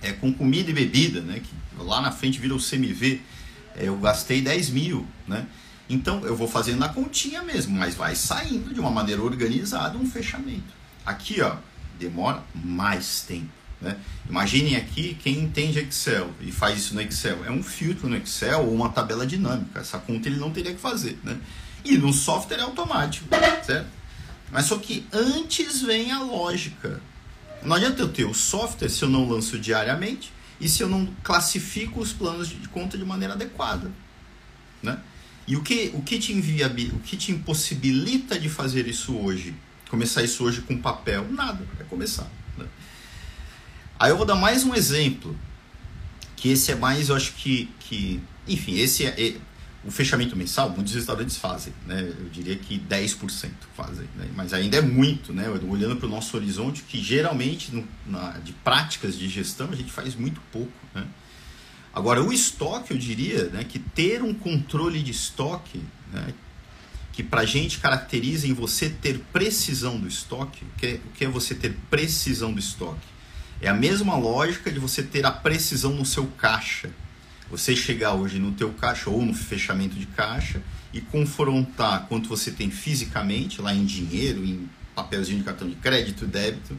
é, 0.00 0.12
com 0.12 0.32
comida 0.32 0.70
e 0.70 0.74
bebida, 0.74 1.20
né? 1.20 1.40
Que 1.40 1.82
lá 1.82 2.00
na 2.00 2.10
frente 2.10 2.38
vira 2.38 2.54
o 2.54 2.58
CMV. 2.58 3.20
É, 3.76 3.88
eu 3.88 3.96
gastei 3.98 4.40
10 4.40 4.70
mil, 4.70 5.06
né? 5.26 5.46
Então 5.88 6.24
eu 6.24 6.36
vou 6.36 6.48
fazendo 6.48 6.78
na 6.78 6.88
continha 6.88 7.42
mesmo, 7.42 7.76
mas 7.76 7.94
vai 7.94 8.14
saindo 8.14 8.72
de 8.72 8.80
uma 8.80 8.90
maneira 8.90 9.22
organizada 9.22 9.96
um 9.96 10.06
fechamento. 10.06 10.76
Aqui, 11.04 11.40
ó, 11.40 11.56
demora 11.98 12.42
mais 12.54 13.22
tempo. 13.22 13.58
Né? 13.80 13.96
Imaginem 14.28 14.76
aqui 14.76 15.16
quem 15.22 15.38
entende 15.38 15.78
Excel 15.78 16.30
e 16.40 16.50
faz 16.50 16.78
isso 16.78 16.94
no 16.94 17.00
Excel. 17.00 17.44
É 17.44 17.50
um 17.50 17.62
filtro 17.62 18.08
no 18.08 18.16
Excel 18.16 18.60
ou 18.66 18.74
uma 18.74 18.90
tabela 18.90 19.26
dinâmica. 19.26 19.80
Essa 19.80 19.98
conta 19.98 20.28
ele 20.28 20.38
não 20.38 20.50
teria 20.50 20.74
que 20.74 20.80
fazer. 20.80 21.18
Né? 21.22 21.38
E 21.84 21.96
no 21.96 22.12
software 22.12 22.58
é 22.58 22.62
automático, 22.62 23.26
certo? 23.64 23.97
Mas 24.50 24.66
só 24.66 24.78
que 24.78 25.06
antes 25.12 25.82
vem 25.82 26.10
a 26.10 26.22
lógica. 26.22 27.00
Não 27.62 27.76
adianta 27.76 28.02
eu 28.02 28.08
ter 28.08 28.24
o 28.24 28.34
software 28.34 28.88
se 28.88 29.02
eu 29.02 29.08
não 29.08 29.28
lanço 29.28 29.58
diariamente 29.58 30.32
e 30.60 30.68
se 30.68 30.82
eu 30.82 30.88
não 30.88 31.06
classifico 31.22 32.00
os 32.00 32.12
planos 32.12 32.48
de 32.48 32.68
conta 32.68 32.96
de 32.96 33.04
maneira 33.04 33.34
adequada. 33.34 33.90
Né? 34.82 34.98
E 35.46 35.56
o 35.56 35.62
que, 35.62 35.90
o, 35.94 36.02
que 36.02 36.18
te 36.18 36.32
envia, 36.32 36.66
o 36.92 36.98
que 37.00 37.16
te 37.16 37.32
impossibilita 37.32 38.38
de 38.38 38.48
fazer 38.48 38.86
isso 38.86 39.16
hoje? 39.16 39.54
Começar 39.88 40.22
isso 40.22 40.44
hoje 40.44 40.60
com 40.60 40.76
papel? 40.78 41.26
Nada, 41.32 41.66
é 41.80 41.84
começar. 41.84 42.30
Né? 42.56 42.66
Aí 43.98 44.10
eu 44.10 44.16
vou 44.16 44.26
dar 44.26 44.34
mais 44.34 44.64
um 44.64 44.74
exemplo, 44.74 45.36
que 46.36 46.50
esse 46.50 46.70
é 46.70 46.74
mais, 46.74 47.08
eu 47.08 47.16
acho 47.16 47.32
que, 47.32 47.68
que 47.80 48.20
enfim, 48.46 48.78
esse 48.78 49.04
é, 49.04 49.14
é 49.18 49.36
o 49.84 49.90
fechamento 49.90 50.36
mensal, 50.36 50.70
muitos 50.70 50.94
restaurantes 50.94 51.36
fazem, 51.36 51.72
né? 51.86 52.00
Eu 52.18 52.28
diria 52.30 52.56
que 52.56 52.78
10% 52.78 53.50
fazem, 53.76 54.08
né? 54.16 54.28
mas 54.34 54.52
ainda 54.52 54.76
é 54.76 54.80
muito, 54.82 55.32
né? 55.32 55.48
Olhando 55.48 55.96
para 55.96 56.06
o 56.06 56.10
nosso 56.10 56.36
horizonte, 56.36 56.82
que 56.82 57.00
geralmente 57.00 57.74
no, 57.74 57.86
na, 58.06 58.32
de 58.38 58.52
práticas 58.52 59.16
de 59.16 59.28
gestão 59.28 59.70
a 59.70 59.76
gente 59.76 59.92
faz 59.92 60.14
muito 60.14 60.40
pouco, 60.52 60.72
né? 60.94 61.06
Agora, 61.98 62.22
o 62.22 62.32
estoque, 62.32 62.92
eu 62.92 62.98
diria, 62.98 63.46
né, 63.46 63.64
que 63.64 63.78
ter 63.78 64.22
um 64.22 64.32
controle 64.32 65.02
de 65.02 65.10
estoque, 65.10 65.82
né, 66.12 66.32
que 67.12 67.24
para 67.24 67.40
a 67.40 67.44
gente 67.44 67.78
caracteriza 67.78 68.46
em 68.46 68.52
você 68.52 68.88
ter 68.88 69.18
precisão 69.32 69.98
do 69.98 70.06
estoque, 70.06 70.64
o 70.64 70.78
que, 70.78 70.86
é, 70.86 70.94
o 70.94 71.10
que 71.16 71.24
é 71.24 71.28
você 71.28 71.56
ter 71.56 71.76
precisão 71.90 72.52
do 72.52 72.60
estoque? 72.60 73.06
É 73.60 73.68
a 73.68 73.74
mesma 73.74 74.16
lógica 74.16 74.70
de 74.70 74.78
você 74.78 75.02
ter 75.02 75.26
a 75.26 75.32
precisão 75.32 75.92
no 75.92 76.06
seu 76.06 76.26
caixa, 76.26 76.90
você 77.50 77.74
chegar 77.74 78.14
hoje 78.14 78.38
no 78.38 78.52
teu 78.52 78.72
caixa 78.72 79.10
ou 79.10 79.24
no 79.24 79.34
fechamento 79.34 79.96
de 79.96 80.06
caixa 80.06 80.60
e 80.92 81.00
confrontar 81.00 82.06
quanto 82.08 82.28
você 82.28 82.50
tem 82.50 82.70
fisicamente 82.70 83.60
lá 83.60 83.74
em 83.74 83.84
dinheiro, 83.84 84.44
em 84.44 84.68
papelzinho 84.94 85.38
de 85.38 85.44
cartão 85.44 85.68
de 85.68 85.76
crédito, 85.76 86.26
débito, 86.26 86.76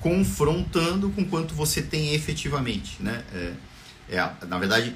confrontando 0.00 1.10
com 1.10 1.24
quanto 1.24 1.54
você 1.54 1.80
tem 1.80 2.14
efetivamente, 2.14 3.02
né? 3.02 3.24
É, 3.32 3.52
é, 4.08 4.46
na 4.46 4.58
verdade, 4.58 4.94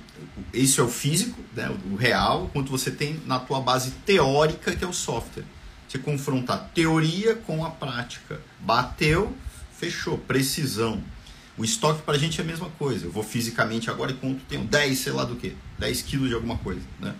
isso 0.52 0.80
é 0.80 0.84
o 0.84 0.88
físico, 0.88 1.40
né? 1.54 1.74
o 1.90 1.96
real, 1.96 2.50
quanto 2.52 2.70
você 2.70 2.90
tem 2.90 3.20
na 3.24 3.38
tua 3.38 3.60
base 3.60 3.90
teórica, 4.04 4.74
que 4.76 4.84
é 4.84 4.86
o 4.86 4.92
software. 4.92 5.44
Você 5.88 5.98
confrontar 5.98 6.70
teoria 6.74 7.34
com 7.34 7.64
a 7.64 7.70
prática. 7.70 8.38
Bateu, 8.60 9.34
fechou, 9.78 10.18
precisão. 10.18 11.02
O 11.58 11.64
estoque 11.64 12.02
para 12.02 12.14
a 12.14 12.18
gente 12.18 12.40
é 12.40 12.44
a 12.44 12.46
mesma 12.46 12.70
coisa. 12.78 13.06
Eu 13.06 13.10
vou 13.10 13.24
fisicamente 13.24 13.90
agora 13.90 14.12
e 14.12 14.14
conto, 14.14 14.40
tenho 14.48 14.64
10, 14.64 14.98
sei 14.98 15.12
lá 15.12 15.24
do 15.24 15.34
que, 15.34 15.56
10 15.78 16.02
quilos 16.02 16.28
de 16.28 16.34
alguma 16.34 16.56
coisa. 16.56 16.80
Né? 17.00 17.14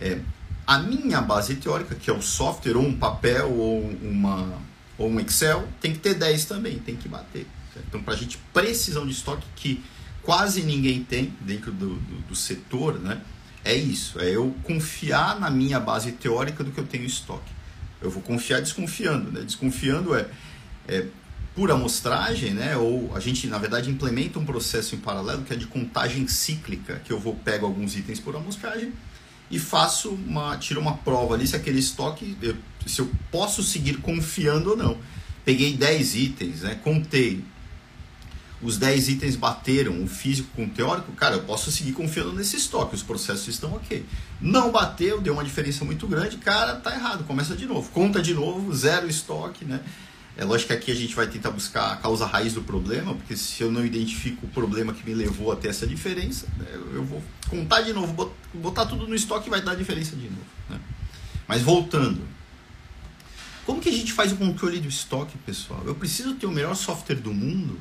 É, 0.00 0.18
a 0.66 0.78
minha 0.78 1.20
base 1.20 1.56
teórica, 1.56 1.94
que 1.94 2.08
é 2.08 2.12
o 2.12 2.22
software, 2.22 2.76
ou 2.76 2.82
um 2.82 2.96
papel, 2.96 3.52
ou, 3.52 3.82
uma, 4.02 4.58
ou 4.96 5.10
um 5.10 5.20
Excel, 5.20 5.68
tem 5.80 5.92
que 5.92 5.98
ter 5.98 6.14
10 6.14 6.46
também, 6.46 6.78
tem 6.78 6.96
que 6.96 7.06
bater. 7.06 7.46
Certo? 7.74 7.86
Então, 7.86 8.02
para 8.02 8.14
a 8.14 8.16
gente, 8.16 8.38
precisão 8.52 9.06
de 9.06 9.12
estoque 9.12 9.46
que 9.54 9.84
quase 10.22 10.62
ninguém 10.62 11.04
tem 11.04 11.32
dentro 11.42 11.70
do, 11.70 11.96
do, 11.96 12.28
do, 12.28 12.34
setor, 12.34 12.98
né? 12.98 13.20
é 13.62 13.74
isso. 13.74 14.18
É 14.18 14.30
eu 14.30 14.56
confiar 14.62 15.38
na 15.38 15.50
minha 15.50 15.78
base 15.78 16.12
teórica 16.12 16.64
do 16.64 16.70
que 16.70 16.78
eu 16.78 16.86
tenho 16.86 17.04
estoque. 17.04 17.52
Eu 18.00 18.10
vou 18.10 18.22
confiar 18.22 18.60
desconfiando. 18.60 19.30
Né? 19.30 19.42
Desconfiando 19.42 20.14
é, 20.14 20.26
é 20.88 21.06
por 21.56 21.70
amostragem, 21.70 22.52
né? 22.52 22.76
Ou 22.76 23.16
a 23.16 23.18
gente, 23.18 23.46
na 23.46 23.56
verdade, 23.56 23.90
implementa 23.90 24.38
um 24.38 24.44
processo 24.44 24.94
em 24.94 24.98
paralelo 24.98 25.42
que 25.42 25.54
é 25.54 25.56
de 25.56 25.66
contagem 25.66 26.28
cíclica, 26.28 27.00
que 27.02 27.10
eu 27.10 27.18
vou 27.18 27.34
pego 27.34 27.64
alguns 27.64 27.96
itens 27.96 28.20
por 28.20 28.36
amostragem 28.36 28.92
e 29.50 29.58
faço 29.58 30.10
uma, 30.10 30.56
tiro 30.58 30.80
uma 30.80 30.98
prova 30.98 31.34
ali 31.34 31.46
se 31.46 31.56
aquele 31.56 31.78
estoque, 31.78 32.36
eu, 32.42 32.56
se 32.86 33.00
eu 33.00 33.10
posso 33.30 33.62
seguir 33.62 33.98
confiando 33.98 34.70
ou 34.70 34.76
não. 34.76 34.98
Peguei 35.46 35.74
10 35.74 36.14
itens, 36.16 36.60
né? 36.60 36.74
Contei. 36.84 37.42
Os 38.60 38.76
10 38.78 39.08
itens 39.10 39.36
bateram 39.36 40.02
o 40.02 40.06
físico 40.06 40.48
com 40.56 40.64
o 40.64 40.68
teórico, 40.68 41.12
cara, 41.12 41.36
eu 41.36 41.42
posso 41.42 41.70
seguir 41.70 41.92
confiando 41.92 42.32
nesse 42.32 42.56
estoque, 42.56 42.94
os 42.94 43.02
processos 43.02 43.46
estão 43.46 43.74
ok. 43.74 44.04
Não 44.40 44.72
bateu, 44.72 45.20
deu 45.20 45.34
uma 45.34 45.44
diferença 45.44 45.84
muito 45.84 46.06
grande, 46.08 46.38
cara, 46.38 46.74
tá 46.76 46.94
errado, 46.94 47.24
começa 47.24 47.54
de 47.54 47.66
novo. 47.66 47.90
Conta 47.90 48.20
de 48.20 48.34
novo, 48.34 48.74
zero 48.74 49.08
estoque, 49.08 49.64
né? 49.64 49.80
É 50.36 50.44
lógico 50.44 50.68
que 50.68 50.74
aqui 50.74 50.92
a 50.92 50.94
gente 50.94 51.14
vai 51.14 51.26
tentar 51.26 51.50
buscar 51.50 51.92
a 51.92 51.96
causa 51.96 52.26
raiz 52.26 52.52
do 52.52 52.60
problema, 52.60 53.14
porque 53.14 53.34
se 53.34 53.62
eu 53.62 53.72
não 53.72 53.86
identifico 53.86 54.44
o 54.44 54.48
problema 54.50 54.92
que 54.92 55.04
me 55.04 55.14
levou 55.14 55.50
até 55.50 55.68
essa 55.68 55.86
diferença, 55.86 56.46
né, 56.58 56.66
eu 56.92 57.02
vou 57.02 57.22
contar 57.48 57.80
de 57.80 57.94
novo, 57.94 58.34
botar 58.52 58.84
tudo 58.84 59.08
no 59.08 59.14
estoque 59.14 59.46
e 59.46 59.50
vai 59.50 59.62
dar 59.62 59.74
diferença 59.74 60.14
de 60.14 60.24
novo. 60.28 60.44
Né? 60.68 60.78
Mas 61.48 61.62
voltando, 61.62 62.20
como 63.64 63.80
que 63.80 63.88
a 63.88 63.92
gente 63.92 64.12
faz 64.12 64.30
o 64.30 64.36
controle 64.36 64.78
do 64.78 64.88
estoque, 64.88 65.38
pessoal? 65.38 65.82
Eu 65.86 65.94
preciso 65.94 66.34
ter 66.34 66.44
o 66.44 66.52
melhor 66.52 66.76
software 66.76 67.16
do 67.16 67.32
mundo 67.32 67.78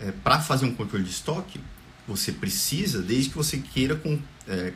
é, 0.00 0.12
para 0.12 0.40
fazer 0.40 0.66
um 0.66 0.74
controle 0.74 1.02
de 1.02 1.10
estoque? 1.10 1.58
Você 2.06 2.30
precisa, 2.30 3.00
desde 3.00 3.30
que 3.30 3.36
você 3.36 3.56
queira, 3.56 3.96
com, 3.96 4.18
é, 4.46 4.74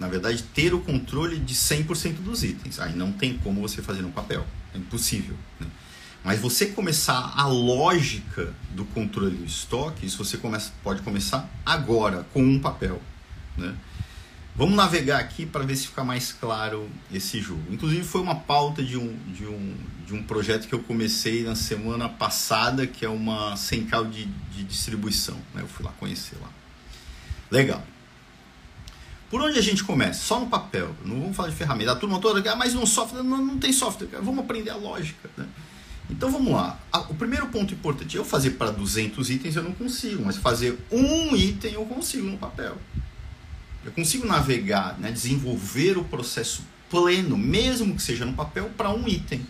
na 0.00 0.08
verdade, 0.08 0.42
ter 0.42 0.72
o 0.72 0.80
controle 0.80 1.38
de 1.38 1.54
100% 1.54 2.14
dos 2.14 2.42
itens. 2.42 2.80
Aí 2.80 2.96
não 2.96 3.12
tem 3.12 3.36
como 3.36 3.60
você 3.60 3.82
fazer 3.82 4.00
no 4.00 4.10
papel, 4.10 4.46
é 4.74 4.78
impossível. 4.78 5.36
Né? 5.60 5.66
Mas 6.24 6.40
você 6.40 6.66
começar 6.66 7.34
a 7.36 7.46
lógica 7.46 8.54
do 8.70 8.86
controle 8.86 9.36
do 9.36 9.44
estoque, 9.44 10.06
isso 10.06 10.24
você 10.24 10.38
começa, 10.38 10.72
pode 10.82 11.02
começar 11.02 11.46
agora, 11.66 12.26
com 12.32 12.42
um 12.42 12.58
papel. 12.58 13.00
Né? 13.58 13.76
Vamos 14.56 14.74
navegar 14.74 15.18
aqui 15.18 15.44
para 15.44 15.64
ver 15.64 15.76
se 15.76 15.88
fica 15.88 16.02
mais 16.02 16.32
claro 16.32 16.88
esse 17.12 17.42
jogo. 17.42 17.62
Inclusive 17.70 18.02
foi 18.04 18.22
uma 18.22 18.36
pauta 18.36 18.82
de 18.82 18.96
um, 18.96 19.14
de 19.34 19.44
um, 19.44 19.76
de 20.06 20.14
um 20.14 20.22
projeto 20.22 20.66
que 20.66 20.74
eu 20.74 20.78
comecei 20.78 21.42
na 21.42 21.54
semana 21.54 22.08
passada, 22.08 22.86
que 22.86 23.04
é 23.04 23.08
uma 23.08 23.54
central 23.56 24.06
de, 24.06 24.24
de 24.24 24.64
distribuição. 24.64 25.36
Né? 25.52 25.60
Eu 25.60 25.68
fui 25.68 25.84
lá 25.84 25.92
conhecer 25.98 26.36
lá. 26.40 26.48
Legal. 27.50 27.84
Por 29.28 29.42
onde 29.42 29.58
a 29.58 29.62
gente 29.62 29.84
começa? 29.84 30.22
Só 30.22 30.40
no 30.40 30.46
papel. 30.46 30.94
Não 31.04 31.20
vamos 31.20 31.36
falar 31.36 31.50
de 31.50 31.56
ferramenta. 31.56 31.92
A 31.92 31.96
turma 31.96 32.18
toda, 32.18 32.50
ah, 32.50 32.56
mas 32.56 32.72
no 32.72 32.86
software 32.86 33.22
não, 33.22 33.44
não 33.44 33.58
tem 33.58 33.72
software. 33.72 34.08
Vamos 34.22 34.38
aprender 34.38 34.70
a 34.70 34.76
lógica. 34.76 35.28
Né? 35.36 35.46
Então 36.10 36.30
vamos 36.30 36.52
lá. 36.52 36.78
O 37.08 37.14
primeiro 37.14 37.46
ponto 37.48 37.72
importante, 37.72 38.16
eu 38.16 38.24
fazer 38.24 38.50
para 38.50 38.70
200 38.70 39.30
itens 39.30 39.56
eu 39.56 39.62
não 39.62 39.72
consigo, 39.72 40.22
mas 40.24 40.36
fazer 40.36 40.78
um 40.90 41.34
item 41.34 41.74
eu 41.74 41.84
consigo 41.86 42.26
no 42.26 42.36
papel. 42.36 42.76
Eu 43.84 43.92
consigo 43.92 44.26
navegar, 44.26 44.98
né, 44.98 45.10
desenvolver 45.10 45.98
o 45.98 46.04
processo 46.04 46.62
pleno, 46.90 47.36
mesmo 47.36 47.94
que 47.94 48.02
seja 48.02 48.24
no 48.24 48.32
papel, 48.32 48.70
para 48.76 48.90
um 48.90 49.06
item. 49.08 49.46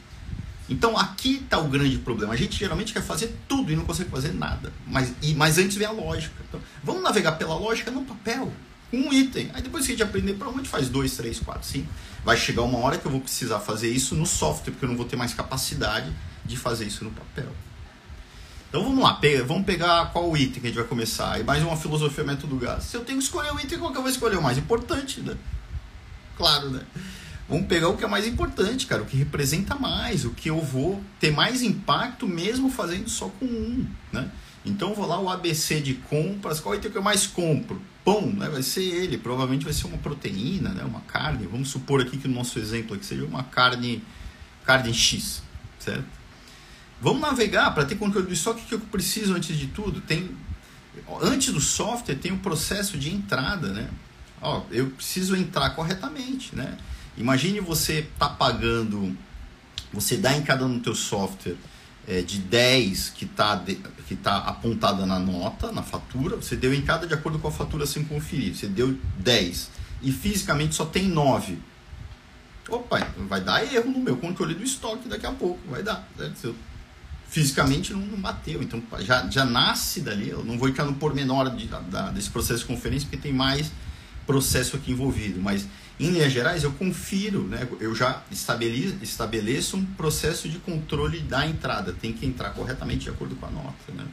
Então 0.68 0.96
aqui 0.96 1.36
está 1.36 1.58
o 1.58 1.68
grande 1.68 1.98
problema. 1.98 2.32
A 2.32 2.36
gente 2.36 2.56
geralmente 2.56 2.92
quer 2.92 3.02
fazer 3.02 3.36
tudo 3.46 3.70
e 3.70 3.76
não 3.76 3.84
consegue 3.84 4.10
fazer 4.10 4.32
nada. 4.32 4.72
Mas, 4.86 5.12
e, 5.20 5.34
mas 5.34 5.58
antes 5.58 5.76
vem 5.76 5.86
a 5.86 5.90
lógica. 5.90 6.34
Então, 6.48 6.60
vamos 6.82 7.02
navegar 7.02 7.32
pela 7.32 7.54
lógica 7.54 7.90
no 7.90 8.02
papel, 8.04 8.52
um 8.92 9.12
item. 9.12 9.50
Aí 9.54 9.62
depois 9.62 9.86
que 9.86 9.92
a 9.92 9.94
gente 9.94 10.04
aprender, 10.04 10.34
provavelmente 10.34 10.68
faz 10.68 10.88
dois, 10.88 11.16
três, 11.16 11.38
quatro, 11.38 11.66
cinco. 11.66 11.88
Vai 12.24 12.36
chegar 12.36 12.62
uma 12.62 12.78
hora 12.78 12.98
que 12.98 13.06
eu 13.06 13.10
vou 13.10 13.20
precisar 13.20 13.60
fazer 13.60 13.88
isso 13.90 14.14
no 14.14 14.26
software, 14.26 14.72
porque 14.72 14.84
eu 14.84 14.88
não 14.88 14.96
vou 14.96 15.06
ter 15.06 15.16
mais 15.16 15.34
capacidade 15.34 16.10
de 16.44 16.56
fazer 16.56 16.86
isso 16.86 17.04
no 17.04 17.10
papel. 17.10 17.48
Então 18.68 18.82
vamos 18.82 19.04
lá, 19.04 19.14
pega, 19.14 19.44
vamos 19.44 19.64
pegar 19.64 20.10
qual 20.12 20.36
item 20.36 20.60
que 20.60 20.66
a 20.66 20.70
gente 20.70 20.76
vai 20.76 20.84
começar. 20.84 21.38
E 21.38 21.44
mais 21.44 21.62
uma 21.62 21.76
filosofia 21.76 22.24
método 22.24 22.56
gás. 22.56 22.84
Se 22.84 22.96
eu 22.96 23.04
tenho 23.04 23.18
que 23.18 23.24
escolher 23.24 23.52
o 23.52 23.60
item, 23.60 23.78
qual 23.78 23.92
que 23.92 23.98
eu 23.98 24.02
vou 24.02 24.10
escolher 24.10 24.36
o 24.36 24.42
mais 24.42 24.58
importante, 24.58 25.20
né? 25.20 25.36
Claro, 26.36 26.70
né? 26.70 26.80
Vamos 27.48 27.66
pegar 27.66 27.88
o 27.88 27.96
que 27.96 28.04
é 28.04 28.08
mais 28.08 28.26
importante, 28.26 28.86
cara, 28.86 29.02
o 29.02 29.06
que 29.06 29.16
representa 29.16 29.74
mais, 29.74 30.24
o 30.24 30.30
que 30.30 30.48
eu 30.48 30.60
vou 30.60 31.00
ter 31.20 31.30
mais 31.30 31.62
impacto 31.62 32.26
mesmo 32.26 32.70
fazendo 32.70 33.08
só 33.08 33.28
com 33.28 33.44
um, 33.44 33.86
né? 34.10 34.30
Então 34.64 34.90
eu 34.90 34.94
vou 34.96 35.06
lá 35.06 35.20
o 35.20 35.28
ABC 35.28 35.80
de 35.80 35.94
compras, 35.94 36.58
qual 36.58 36.74
item 36.74 36.90
que 36.90 36.96
eu 36.96 37.02
mais 37.02 37.26
compro? 37.26 37.80
Pão, 38.04 38.26
né? 38.26 38.48
Vai 38.48 38.62
ser 38.62 38.82
ele, 38.82 39.16
provavelmente 39.16 39.64
vai 39.64 39.72
ser 39.72 39.86
uma 39.86 39.98
proteína, 39.98 40.70
né? 40.70 40.84
Uma 40.84 41.00
carne. 41.00 41.46
Vamos 41.46 41.68
supor 41.70 42.00
aqui 42.00 42.18
que 42.18 42.28
no 42.28 42.34
nosso 42.34 42.58
exemplo 42.58 42.94
aqui 42.94 43.06
seja 43.06 43.24
uma 43.24 43.42
carne, 43.42 44.02
carne 44.64 44.92
X, 44.92 45.42
certo? 45.78 46.06
Vamos 47.00 47.22
navegar 47.22 47.74
para 47.74 47.84
ter 47.84 47.96
controle 47.96 48.26
do 48.26 48.32
estoque 48.32 48.64
que 48.64 48.74
eu 48.74 48.80
preciso 48.80 49.34
antes 49.34 49.56
de 49.56 49.68
tudo. 49.68 50.00
Tem 50.00 50.30
antes 51.22 51.52
do 51.52 51.60
software 51.60 52.14
tem 52.14 52.30
o 52.30 52.34
um 52.34 52.38
processo 52.38 52.98
de 52.98 53.12
entrada, 53.12 53.68
né? 53.68 53.88
Ó, 54.40 54.62
eu 54.70 54.90
preciso 54.90 55.34
entrar 55.34 55.70
corretamente, 55.70 56.54
né? 56.54 56.76
Imagine 57.16 57.60
você 57.60 58.08
tá 58.18 58.28
pagando, 58.28 59.16
você 59.92 60.16
dá 60.16 60.36
entrada 60.36 60.66
no 60.66 60.80
teu 60.80 60.94
software 60.94 61.56
é, 62.06 62.22
de 62.22 62.38
10 62.38 63.10
que 63.10 63.24
está 63.24 63.62
que 64.06 64.14
tá 64.14 64.36
apontada 64.38 65.06
na 65.06 65.18
nota, 65.18 65.72
na 65.72 65.82
fatura, 65.82 66.36
você 66.36 66.54
deu 66.54 66.74
entrada 66.74 67.06
de 67.06 67.14
acordo 67.14 67.38
com 67.38 67.48
a 67.48 67.50
fatura 67.50 67.86
sem 67.86 68.04
conferir, 68.04 68.54
você 68.54 68.66
deu 68.66 68.98
10 69.18 69.70
e 70.02 70.12
fisicamente 70.12 70.74
só 70.74 70.84
tem 70.84 71.08
9. 71.08 71.58
Opa, 72.68 72.98
vai 73.28 73.40
dar 73.40 73.64
erro 73.64 73.90
no 73.90 73.98
meu 73.98 74.16
controle 74.16 74.54
do 74.54 74.62
estoque 74.62 75.08
daqui 75.08 75.26
a 75.26 75.32
pouco, 75.32 75.58
vai 75.68 75.82
dar. 75.82 76.06
Né? 76.18 76.32
fisicamente 77.26 77.92
não, 77.92 78.00
não, 78.00 78.20
bateu, 78.20 78.62
então 78.62 78.80
já, 79.00 79.28
já 79.28 79.44
nasce 79.44 80.00
dali, 80.00 80.28
eu 80.28 80.44
não 80.44 80.56
vou 80.56 80.68
entrar 80.68 80.84
no 80.84 80.94
pormenor 80.94 81.50
de, 81.50 81.66
da, 81.66 82.10
desse 82.10 82.30
processo 82.30 82.60
de 82.60 82.66
conferência 82.66 83.08
porque 83.08 83.20
tem 83.20 83.32
mais 83.32 83.72
processo 84.24 84.76
aqui 84.76 84.92
envolvido, 84.92 85.40
mas 85.40 85.66
em 85.98 86.10
linhas 86.10 86.32
gerais, 86.32 86.64
eu 86.64 86.72
confiro, 86.72 87.42
né? 87.44 87.68
eu 87.80 87.94
já 87.94 88.22
estabeleço, 88.30 89.76
um 89.76 89.84
processo 89.84 90.48
de 90.48 90.58
controle 90.58 91.20
da 91.20 91.46
entrada, 91.46 91.92
tem 91.92 92.12
que 92.12 92.26
entrar 92.26 92.50
corretamente 92.50 93.04
de 93.04 93.10
acordo 93.10 93.36
com 93.36 93.46
a 93.46 93.50
nota. 93.50 93.92
Né? 93.92 94.04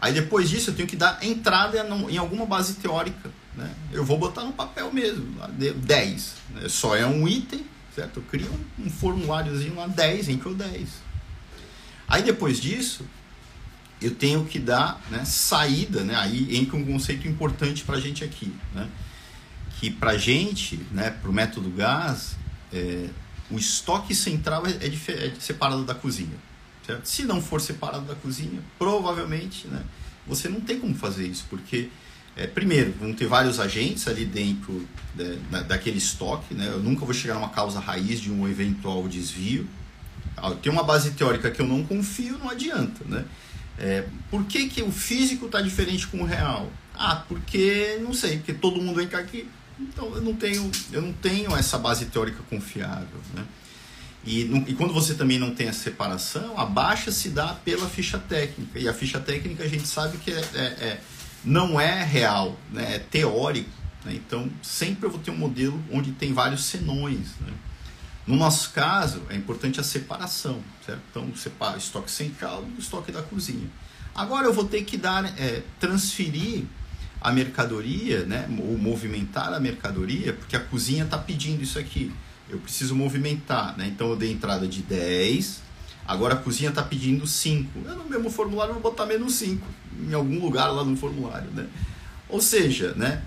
Aí 0.00 0.12
depois 0.12 0.50
disso 0.50 0.70
eu 0.70 0.74
tenho 0.74 0.86
que 0.86 0.96
dar 0.96 1.18
entrada 1.22 1.86
em 2.10 2.18
alguma 2.18 2.44
base 2.44 2.74
teórica. 2.74 3.30
Né? 3.56 3.70
Eu 3.92 4.04
vou 4.04 4.18
botar 4.18 4.44
no 4.44 4.52
papel 4.52 4.92
mesmo, 4.92 5.26
10. 5.48 6.34
Né? 6.54 6.68
Só 6.68 6.94
é 6.94 7.06
um 7.06 7.26
item, 7.26 7.64
certo? 7.94 8.18
Eu 8.18 8.22
crio 8.24 8.50
um, 8.78 8.90
formuláriozinho 8.90 9.76
lá, 9.76 9.86
10, 9.86 10.28
em 10.28 10.38
que 10.38 10.46
eu 10.46 10.54
10. 10.54 10.88
Aí 12.06 12.22
depois 12.22 12.60
disso, 12.60 13.06
eu 14.02 14.14
tenho 14.14 14.44
que 14.44 14.58
dar 14.58 15.00
né, 15.10 15.24
saída, 15.24 16.02
né? 16.04 16.14
aí 16.16 16.56
entra 16.56 16.76
um 16.76 16.84
conceito 16.84 17.26
importante 17.26 17.84
para 17.84 17.96
a 17.96 18.00
gente 18.00 18.22
aqui. 18.22 18.52
Né? 18.74 18.86
Que 19.80 19.90
para 19.90 20.18
gente, 20.18 20.76
né, 20.92 21.10
para 21.10 21.30
o 21.30 21.32
método 21.32 21.70
gás, 21.70 22.36
é, 22.70 23.08
o 23.50 23.56
estoque 23.56 24.14
central 24.14 24.66
é, 24.66 24.72
é, 24.72 25.26
é, 25.26 25.32
separado 25.40 25.84
da 25.84 25.94
cozinha. 25.94 26.36
Certo? 26.86 27.06
Se 27.06 27.24
não 27.24 27.40
for 27.40 27.62
separado 27.62 28.04
da 28.04 28.14
cozinha, 28.14 28.60
provavelmente 28.78 29.66
né, 29.68 29.82
você 30.26 30.50
não 30.50 30.60
tem 30.60 30.78
como 30.78 30.94
fazer 30.94 31.26
isso, 31.26 31.46
porque, 31.48 31.88
é, 32.36 32.46
primeiro, 32.46 32.92
vão 33.00 33.14
ter 33.14 33.26
vários 33.26 33.58
agentes 33.58 34.06
ali 34.06 34.26
dentro 34.26 34.86
né, 35.14 35.64
daquele 35.66 35.96
estoque. 35.96 36.52
Né? 36.52 36.68
Eu 36.68 36.80
nunca 36.80 37.06
vou 37.06 37.14
chegar 37.14 37.34
numa 37.34 37.48
causa 37.48 37.80
raiz 37.80 38.20
de 38.20 38.30
um 38.30 38.46
eventual 38.46 39.08
desvio. 39.08 39.66
Ah, 40.36 40.50
tem 40.50 40.70
uma 40.70 40.82
base 40.82 41.12
teórica 41.12 41.50
que 41.50 41.60
eu 41.60 41.66
não 41.66 41.82
confio, 41.84 42.38
não 42.38 42.50
adianta. 42.50 43.02
Né? 43.06 43.24
É, 43.78 44.04
por 44.30 44.44
que, 44.44 44.68
que 44.68 44.82
o 44.82 44.92
físico 44.92 45.46
está 45.46 45.62
diferente 45.62 46.06
com 46.06 46.20
o 46.20 46.26
real? 46.26 46.70
Ah, 46.94 47.24
porque, 47.26 47.98
não 48.02 48.12
sei, 48.12 48.36
porque 48.36 48.52
todo 48.52 48.80
mundo 48.80 49.00
entra 49.00 49.18
aqui, 49.18 49.48
então 49.80 50.14
eu 50.14 50.20
não 50.20 50.34
tenho, 50.34 50.70
eu 50.92 51.00
não 51.00 51.12
tenho 51.12 51.56
essa 51.56 51.78
base 51.78 52.06
teórica 52.06 52.42
confiável. 52.48 53.18
Né? 53.34 53.44
E, 54.24 54.42
e 54.68 54.74
quando 54.74 54.92
você 54.92 55.14
também 55.14 55.38
não 55.38 55.54
tem 55.54 55.68
a 55.68 55.72
separação, 55.72 56.58
a 56.58 56.66
baixa 56.66 57.10
se 57.10 57.30
dá 57.30 57.54
pela 57.54 57.88
ficha 57.88 58.18
técnica. 58.18 58.78
E 58.78 58.88
a 58.88 58.92
ficha 58.92 59.18
técnica 59.18 59.64
a 59.64 59.68
gente 59.68 59.86
sabe 59.86 60.18
que 60.18 60.30
é, 60.30 60.40
é, 60.54 60.60
é 60.60 61.00
não 61.42 61.80
é 61.80 62.04
real, 62.04 62.58
né? 62.70 62.96
é 62.96 62.98
teórico. 62.98 63.70
Né? 64.04 64.14
Então 64.14 64.50
sempre 64.62 65.06
eu 65.06 65.10
vou 65.10 65.20
ter 65.20 65.30
um 65.30 65.36
modelo 65.36 65.82
onde 65.90 66.12
tem 66.12 66.34
vários 66.34 66.64
senões. 66.64 67.28
Né? 67.40 67.52
No 68.26 68.36
nosso 68.36 68.70
caso, 68.70 69.22
é 69.30 69.34
importante 69.34 69.80
a 69.80 69.82
separação. 69.82 70.62
Certo? 70.84 71.00
Então 71.10 71.34
separa 71.34 71.76
o 71.76 71.78
estoque 71.78 72.10
central 72.10 72.62
do 72.62 72.78
estoque 72.78 73.10
da 73.10 73.22
cozinha. 73.22 73.68
Agora 74.14 74.46
eu 74.46 74.52
vou 74.52 74.64
ter 74.64 74.84
que 74.84 74.98
dar, 74.98 75.24
é, 75.40 75.62
transferir 75.78 76.64
a 77.20 77.30
mercadoria, 77.32 78.24
né, 78.24 78.46
ou 78.58 78.78
movimentar 78.78 79.52
a 79.52 79.60
mercadoria, 79.60 80.32
porque 80.32 80.56
a 80.56 80.60
cozinha 80.60 81.04
está 81.04 81.18
pedindo 81.18 81.62
isso 81.62 81.78
aqui. 81.78 82.10
Eu 82.48 82.58
preciso 82.58 82.96
movimentar, 82.96 83.76
né? 83.76 83.86
Então 83.86 84.10
eu 84.10 84.16
dei 84.16 84.32
entrada 84.32 84.66
de 84.66 84.82
10, 84.82 85.62
agora 86.06 86.34
a 86.34 86.36
cozinha 86.36 86.70
está 86.70 86.82
pedindo 86.82 87.26
5. 87.26 87.80
Eu 87.84 87.96
no 87.96 88.04
mesmo 88.04 88.28
formulário 88.30 88.72
vou 88.72 88.82
botar 88.82 89.06
menos 89.06 89.34
5 89.34 89.64
em 90.08 90.14
algum 90.14 90.40
lugar 90.40 90.68
lá 90.68 90.82
no 90.82 90.96
formulário, 90.96 91.50
né? 91.52 91.66
Ou 92.28 92.40
seja, 92.40 92.92
né, 92.94 93.22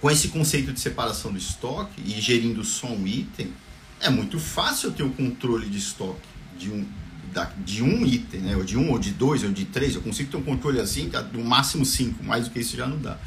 com 0.00 0.10
esse 0.10 0.28
conceito 0.28 0.72
de 0.72 0.80
separação 0.80 1.32
do 1.32 1.38
estoque 1.38 2.02
e 2.04 2.20
gerindo 2.20 2.64
só 2.64 2.88
um 2.88 3.06
item, 3.06 3.52
é 4.00 4.10
muito 4.10 4.38
fácil 4.38 4.90
ter 4.90 5.02
o 5.02 5.10
controle 5.10 5.68
de 5.68 5.78
estoque 5.78 6.28
de 6.58 6.70
um, 6.70 6.86
de 7.64 7.82
um 7.82 8.04
item, 8.04 8.40
né? 8.40 8.56
ou 8.56 8.64
de 8.64 8.76
um, 8.76 8.90
ou 8.90 8.98
de 8.98 9.10
dois, 9.10 9.42
ou 9.42 9.50
de 9.50 9.64
três, 9.64 9.94
eu 9.94 10.02
consigo 10.02 10.30
ter 10.30 10.36
um 10.36 10.42
controle 10.42 10.80
assim, 10.80 11.10
no 11.32 11.44
máximo 11.44 11.84
cinco, 11.84 12.22
mais 12.24 12.44
do 12.46 12.50
que 12.50 12.60
isso 12.60 12.76
já 12.76 12.86
não 12.86 12.98
dá. 12.98 13.18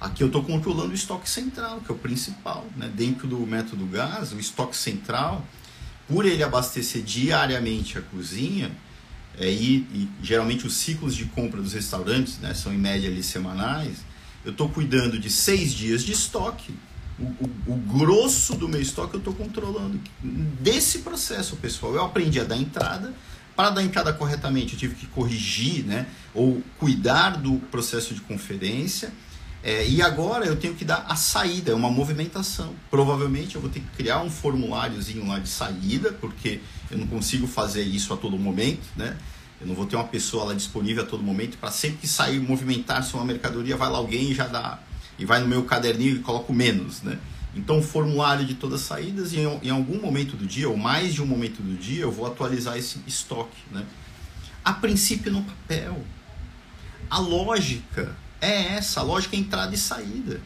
Aqui 0.00 0.22
eu 0.22 0.26
estou 0.26 0.42
controlando 0.42 0.90
o 0.90 0.94
estoque 0.94 1.30
central, 1.30 1.80
que 1.80 1.90
é 1.90 1.94
o 1.94 1.98
principal. 1.98 2.66
Né? 2.76 2.90
Dentro 2.94 3.28
do 3.28 3.38
método 3.46 3.86
gás, 3.86 4.32
o 4.32 4.38
estoque 4.40 4.76
central, 4.76 5.46
por 6.08 6.26
ele 6.26 6.42
abastecer 6.42 7.02
diariamente 7.02 7.96
a 7.96 8.02
cozinha, 8.02 8.72
é, 9.38 9.50
e, 9.50 9.86
e, 9.94 10.08
geralmente 10.22 10.66
os 10.66 10.74
ciclos 10.74 11.14
de 11.14 11.24
compra 11.26 11.60
dos 11.60 11.72
restaurantes 11.72 12.38
né, 12.38 12.52
são 12.52 12.72
em 12.72 12.78
média 12.78 13.08
ali 13.08 13.22
semanais, 13.22 13.98
eu 14.44 14.52
estou 14.52 14.68
cuidando 14.68 15.18
de 15.18 15.30
seis 15.30 15.72
dias 15.72 16.02
de 16.02 16.12
estoque. 16.12 16.74
O, 17.18 17.24
o, 17.24 17.74
o 17.74 17.76
grosso 17.76 18.56
do 18.56 18.68
meu 18.68 18.80
estoque 18.80 19.14
eu 19.14 19.18
estou 19.18 19.34
controlando. 19.34 20.00
Desse 20.20 20.98
processo, 20.98 21.56
pessoal, 21.56 21.94
eu 21.94 22.04
aprendi 22.04 22.40
a 22.40 22.44
dar 22.44 22.56
entrada, 22.56 23.14
para 23.54 23.70
dar 23.70 23.82
entrada 23.82 24.12
corretamente, 24.12 24.74
eu 24.74 24.78
tive 24.78 24.94
que 24.94 25.06
corrigir, 25.06 25.84
né, 25.84 26.06
ou 26.34 26.62
cuidar 26.78 27.36
do 27.36 27.58
processo 27.70 28.14
de 28.14 28.20
conferência. 28.20 29.12
É, 29.64 29.86
e 29.86 30.02
agora 30.02 30.44
eu 30.44 30.56
tenho 30.56 30.74
que 30.74 30.84
dar 30.84 31.06
a 31.08 31.14
saída, 31.14 31.70
é 31.70 31.74
uma 31.74 31.90
movimentação. 31.90 32.74
Provavelmente 32.90 33.54
eu 33.54 33.60
vou 33.60 33.70
ter 33.70 33.78
que 33.78 33.90
criar 33.96 34.20
um 34.20 34.30
formuláriozinho 34.30 35.26
lá 35.26 35.38
de 35.38 35.48
saída, 35.48 36.12
porque 36.12 36.60
eu 36.90 36.98
não 36.98 37.06
consigo 37.06 37.46
fazer 37.46 37.82
isso 37.82 38.12
a 38.12 38.16
todo 38.16 38.36
momento, 38.36 38.82
né? 38.96 39.16
Eu 39.60 39.68
não 39.68 39.76
vou 39.76 39.86
ter 39.86 39.94
uma 39.94 40.08
pessoa 40.08 40.46
lá 40.46 40.54
disponível 40.54 41.04
a 41.04 41.06
todo 41.06 41.22
momento 41.22 41.56
para 41.58 41.70
sempre 41.70 41.98
que 41.98 42.08
sair 42.08 42.40
movimentar-se 42.40 43.14
uma 43.14 43.24
mercadoria, 43.24 43.76
vai 43.76 43.88
lá 43.88 43.98
alguém 43.98 44.32
e 44.32 44.34
já 44.34 44.48
dá 44.48 44.80
e 45.16 45.24
vai 45.24 45.40
no 45.40 45.46
meu 45.46 45.62
caderninho 45.62 46.16
e 46.16 46.18
coloco 46.18 46.52
menos, 46.52 47.02
né? 47.02 47.18
Então, 47.54 47.78
o 47.78 47.82
formulário 47.82 48.46
de 48.46 48.54
todas 48.54 48.80
as 48.80 48.86
saídas, 48.86 49.32
e 49.32 49.40
em, 49.40 49.60
em, 49.64 49.70
algum 49.70 50.00
momento 50.00 50.36
do 50.36 50.46
dia, 50.46 50.68
ou 50.68 50.76
mais 50.76 51.12
de 51.12 51.22
um 51.22 51.26
momento 51.26 51.62
do 51.62 51.76
dia, 51.76 52.02
eu 52.02 52.10
vou 52.10 52.26
atualizar 52.26 52.78
esse 52.78 52.98
estoque. 53.06 53.58
Né? 53.70 53.84
A 54.64 54.72
princípio, 54.72 55.30
no 55.30 55.42
papel. 55.42 56.02
A 57.10 57.18
lógica 57.18 58.16
é 58.40 58.74
essa: 58.74 59.00
a 59.00 59.02
lógica 59.02 59.36
é 59.36 59.38
entrada 59.38 59.74
e 59.74 59.78
saída. 59.78 60.40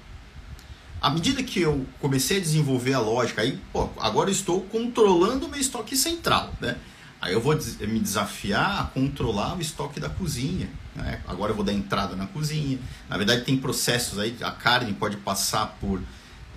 À 1.01 1.11
medida 1.11 1.43
que 1.43 1.61
eu 1.61 1.87
comecei 2.01 2.39
a 2.39 2.41
desenvolver 2.41 2.95
a 2.95 2.99
lógica, 2.99 3.43
aí, 3.43 3.61
pô, 3.73 3.89
agora 4.01 4.31
estou 4.31 4.63
controlando 4.63 5.47
o 5.47 5.49
meu 5.49 5.61
estoque 5.61 5.97
central. 5.97 6.53
Né? 6.61 6.77
Aí 7.21 7.33
eu 7.33 7.41
vou 7.41 7.55
me 7.55 8.01
desafiar 8.01 8.81
a 8.81 8.85
controlar 8.85 9.57
o 9.57 9.61
estoque 9.61 10.01
da 10.01 10.09
cozinha. 10.09 10.69
Né? 10.95 11.21
Agora 11.27 11.53
eu 11.53 11.57
vou 11.57 11.65
dar 11.65 11.73
entrada 11.73 12.17
na 12.17 12.27
cozinha. 12.27 12.79
Na 13.09 13.17
verdade, 13.17 13.45
tem 13.45 13.57
processos 13.57 14.19
aí, 14.19 14.37
a 14.41 14.51
carne 14.51 14.93
pode 14.95 15.19
passar 15.19 15.77
por 15.81 16.03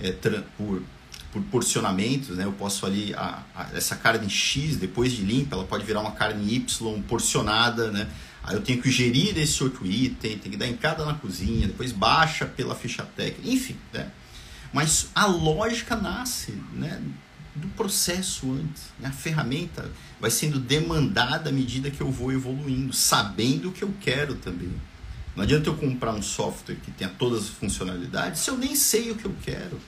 é, 0.02 0.12
por, 0.58 0.82
por 1.32 1.42
porcionamentos, 1.44 2.38
né? 2.38 2.46
Eu 2.46 2.54
posso 2.54 2.86
ali 2.86 3.14
a, 3.14 3.44
a, 3.56 3.70
essa 3.74 3.96
carne 3.96 4.30
X 4.30 4.78
depois 4.78 5.12
de 5.12 5.24
limpa, 5.24 5.56
ela 5.56 5.66
pode 5.66 5.86
virar 5.86 6.02
uma 6.02 6.12
carne 6.12 6.54
Y 6.54 7.02
porcionada, 7.04 7.92
né? 7.92 8.08
Aí 8.44 8.56
eu 8.56 8.62
tenho 8.62 8.82
que 8.82 8.90
gerir 8.90 9.38
esse 9.38 9.64
outro 9.64 9.86
item, 9.86 10.38
tem 10.38 10.52
que 10.52 10.58
dar 10.58 10.68
entrada 10.68 11.06
na 11.06 11.14
cozinha, 11.14 11.68
depois 11.68 11.92
baixa 11.92 12.46
pela 12.46 12.74
ficha 12.74 13.04
técnica, 13.04 13.50
enfim, 13.50 13.76
né? 13.94 14.10
Mas 14.74 15.10
a 15.14 15.26
lógica 15.26 15.96
nasce, 15.96 16.54
né? 16.74 17.02
Do 17.56 17.68
processo 17.70 18.52
antes. 18.54 18.84
Né? 19.00 19.10
A 19.10 19.12
ferramenta 19.12 19.92
vai 20.20 20.32
sendo 20.32 20.60
demandada 20.60 21.50
à 21.50 21.54
medida 21.54 21.92
que 21.92 22.00
eu 22.00 22.10
vou 22.10 22.32
evoluindo, 22.32 22.94
sabendo 22.94 23.70
o 23.70 23.72
que 23.72 23.84
eu 23.84 23.94
quero 24.00 24.36
também. 24.36 24.72
Não 25.40 25.46
adianta 25.46 25.70
eu 25.70 25.76
comprar 25.78 26.12
um 26.12 26.22
software 26.22 26.76
que 26.76 26.92
tenha 26.92 27.10
todas 27.10 27.44
as 27.44 27.48
funcionalidades 27.48 28.42
se 28.42 28.50
eu 28.50 28.58
nem 28.58 28.76
sei 28.76 29.12
o 29.12 29.16
que 29.16 29.24
eu 29.24 29.34
quero. 29.42 29.80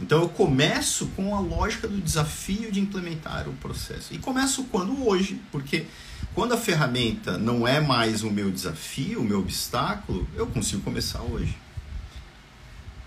Então 0.00 0.22
eu 0.22 0.28
começo 0.28 1.06
com 1.14 1.36
a 1.36 1.38
lógica 1.38 1.86
do 1.86 2.00
desafio 2.00 2.72
de 2.72 2.80
implementar 2.80 3.48
o 3.48 3.52
processo. 3.52 4.12
E 4.12 4.18
começo 4.18 4.64
quando 4.64 5.06
hoje, 5.06 5.40
porque 5.52 5.86
quando 6.34 6.52
a 6.52 6.56
ferramenta 6.56 7.38
não 7.38 7.64
é 7.64 7.80
mais 7.80 8.24
o 8.24 8.30
meu 8.32 8.50
desafio, 8.50 9.20
o 9.20 9.24
meu 9.24 9.38
obstáculo, 9.38 10.28
eu 10.34 10.48
consigo 10.48 10.82
começar 10.82 11.22
hoje. 11.22 11.56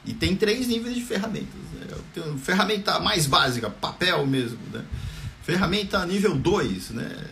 E 0.05 0.13
tem 0.13 0.33
três 0.33 0.65
níveis 0.65 0.95
de 0.95 1.01
ferramentas. 1.01 1.59
Né? 1.73 2.37
Ferramenta 2.41 3.01
mais 3.01 3.27
básica, 3.27 3.69
papel 3.69 4.25
mesmo. 4.25 4.59
Né? 4.71 4.81
Ferramenta 5.43 6.05
nível 6.05 6.37
2, 6.37 6.91
né? 6.91 7.25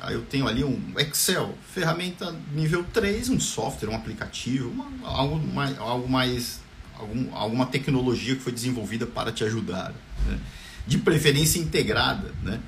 Aí 0.00 0.14
eu 0.14 0.22
tenho 0.22 0.46
ali 0.46 0.62
um 0.62 0.94
Excel. 0.98 1.56
Ferramenta 1.72 2.34
nível 2.52 2.84
3, 2.92 3.28
um 3.30 3.40
software, 3.40 3.88
um 3.88 3.96
aplicativo, 3.96 4.70
uma, 4.70 5.08
algo 5.08 5.38
mais, 5.38 5.78
algo 5.78 6.08
mais 6.08 6.60
algum, 6.98 7.34
alguma 7.34 7.66
tecnologia 7.66 8.34
que 8.34 8.42
foi 8.42 8.52
desenvolvida 8.52 9.06
para 9.06 9.32
te 9.32 9.44
ajudar. 9.44 9.94
Né? 10.26 10.38
De 10.86 10.98
preferência 10.98 11.58
integrada. 11.58 12.32
Né? 12.42 12.60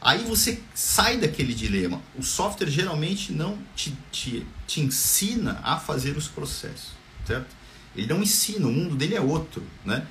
Aí 0.00 0.24
você 0.24 0.60
sai 0.74 1.16
daquele 1.16 1.54
dilema. 1.54 2.00
O 2.16 2.22
software 2.22 2.70
geralmente 2.70 3.32
não 3.32 3.58
te, 3.74 3.96
te, 4.12 4.46
te 4.66 4.80
ensina 4.80 5.60
a 5.62 5.76
fazer 5.76 6.16
os 6.16 6.28
processos, 6.28 6.92
certo? 7.26 7.56
Ele 7.96 8.06
não 8.06 8.22
ensina, 8.22 8.68
o 8.68 8.72
mundo 8.72 8.94
dele 8.94 9.16
é 9.16 9.20
outro, 9.20 9.62
né? 9.84 10.06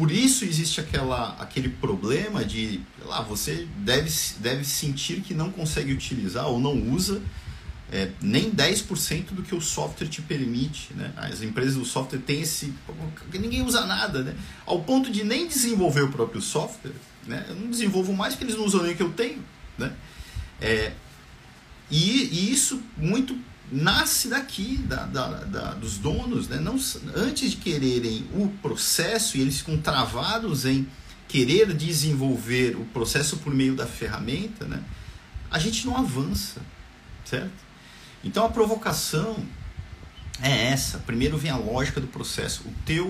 Por 0.00 0.10
isso 0.10 0.46
existe 0.46 0.80
aquela, 0.80 1.36
aquele 1.38 1.68
problema 1.68 2.42
de, 2.42 2.80
lá, 3.04 3.20
você 3.20 3.68
deve, 3.76 4.10
deve 4.38 4.64
sentir 4.64 5.20
que 5.20 5.34
não 5.34 5.50
consegue 5.52 5.92
utilizar 5.92 6.46
ou 6.46 6.58
não 6.58 6.72
usa 6.90 7.20
é, 7.92 8.10
nem 8.22 8.50
10% 8.50 9.32
do 9.32 9.42
que 9.42 9.54
o 9.54 9.60
software 9.60 10.08
te 10.08 10.22
permite. 10.22 10.94
Né? 10.94 11.12
As 11.18 11.42
empresas 11.42 11.74
do 11.74 11.84
software 11.84 12.20
têm 12.20 12.40
esse. 12.40 12.72
Ninguém 13.30 13.60
usa 13.60 13.84
nada, 13.84 14.22
né? 14.22 14.34
Ao 14.64 14.80
ponto 14.80 15.12
de 15.12 15.22
nem 15.22 15.46
desenvolver 15.46 16.04
o 16.04 16.08
próprio 16.10 16.40
software. 16.40 16.94
Né? 17.26 17.44
Eu 17.50 17.56
não 17.56 17.70
desenvolvo 17.70 18.14
mais 18.14 18.32
porque 18.32 18.44
eles 18.44 18.56
não 18.56 18.64
usam 18.64 18.82
nem 18.82 18.94
o 18.94 18.96
que 18.96 19.02
eu 19.02 19.12
tenho. 19.12 19.44
Né? 19.76 19.92
É, 20.62 20.92
e, 21.90 22.22
e, 22.22 22.50
isso 22.50 22.82
muito 22.96 23.36
nasce 23.70 24.28
daqui, 24.28 24.78
da, 24.78 25.06
da, 25.06 25.28
da, 25.44 25.74
dos 25.74 25.98
donos. 25.98 26.48
Né? 26.48 26.58
Não, 26.58 26.74
antes 27.14 27.52
de 27.52 27.56
quererem 27.56 28.26
o 28.32 28.48
processo, 28.62 29.36
e 29.36 29.40
eles 29.40 29.58
ficam 29.58 29.78
travados 29.78 30.64
em 30.64 30.88
querer 31.28 31.72
desenvolver 31.72 32.76
o 32.76 32.84
processo 32.86 33.36
por 33.36 33.54
meio 33.54 33.74
da 33.74 33.86
ferramenta, 33.86 34.64
né? 34.64 34.82
a 35.50 35.58
gente 35.58 35.86
não 35.86 35.96
avança, 35.96 36.60
certo? 37.24 37.70
Então 38.22 38.44
a 38.44 38.48
provocação 38.48 39.36
é 40.40 40.66
essa. 40.66 40.98
Primeiro 40.98 41.36
vem 41.36 41.50
a 41.50 41.56
lógica 41.56 42.00
do 42.00 42.06
processo. 42.06 42.62
O 42.66 42.72
teu, 42.84 43.08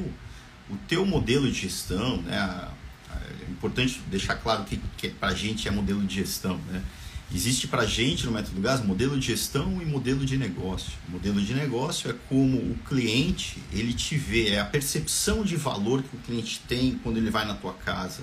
o 0.69 0.77
teu 0.89 1.05
modelo 1.05 1.51
de 1.51 1.61
gestão, 1.61 2.23
né? 2.23 2.69
É 3.11 3.51
importante 3.51 4.01
deixar 4.07 4.37
claro 4.37 4.65
que, 4.65 4.81
que 4.97 5.11
para 5.11 5.31
a 5.31 5.35
gente 5.35 5.67
é 5.67 5.71
modelo 5.71 6.03
de 6.03 6.15
gestão, 6.15 6.57
né? 6.71 6.83
Existe 7.33 7.69
para 7.69 7.83
a 7.83 7.87
gente 7.87 8.27
no 8.27 8.33
método 8.33 8.61
gás 8.61 8.85
modelo 8.85 9.19
de 9.19 9.27
gestão 9.27 9.81
e 9.81 9.85
modelo 9.85 10.27
de 10.27 10.37
negócio. 10.37 10.93
O 11.09 11.13
modelo 11.13 11.41
de 11.41 11.55
negócio 11.55 12.11
é 12.11 12.15
como 12.29 12.57
o 12.57 12.77
cliente 12.89 13.63
ele 13.73 13.93
te 13.93 14.17
vê, 14.17 14.51
é 14.51 14.61
a 14.61 14.65
percepção 14.65 15.45
de 15.45 15.55
valor 15.55 16.03
que 16.03 16.17
o 16.17 16.19
cliente 16.19 16.61
tem 16.67 16.99
quando 17.03 17.19
ele 17.19 17.31
vai 17.31 17.47
na 17.47 17.55
tua 17.55 17.73
casa. 17.73 18.23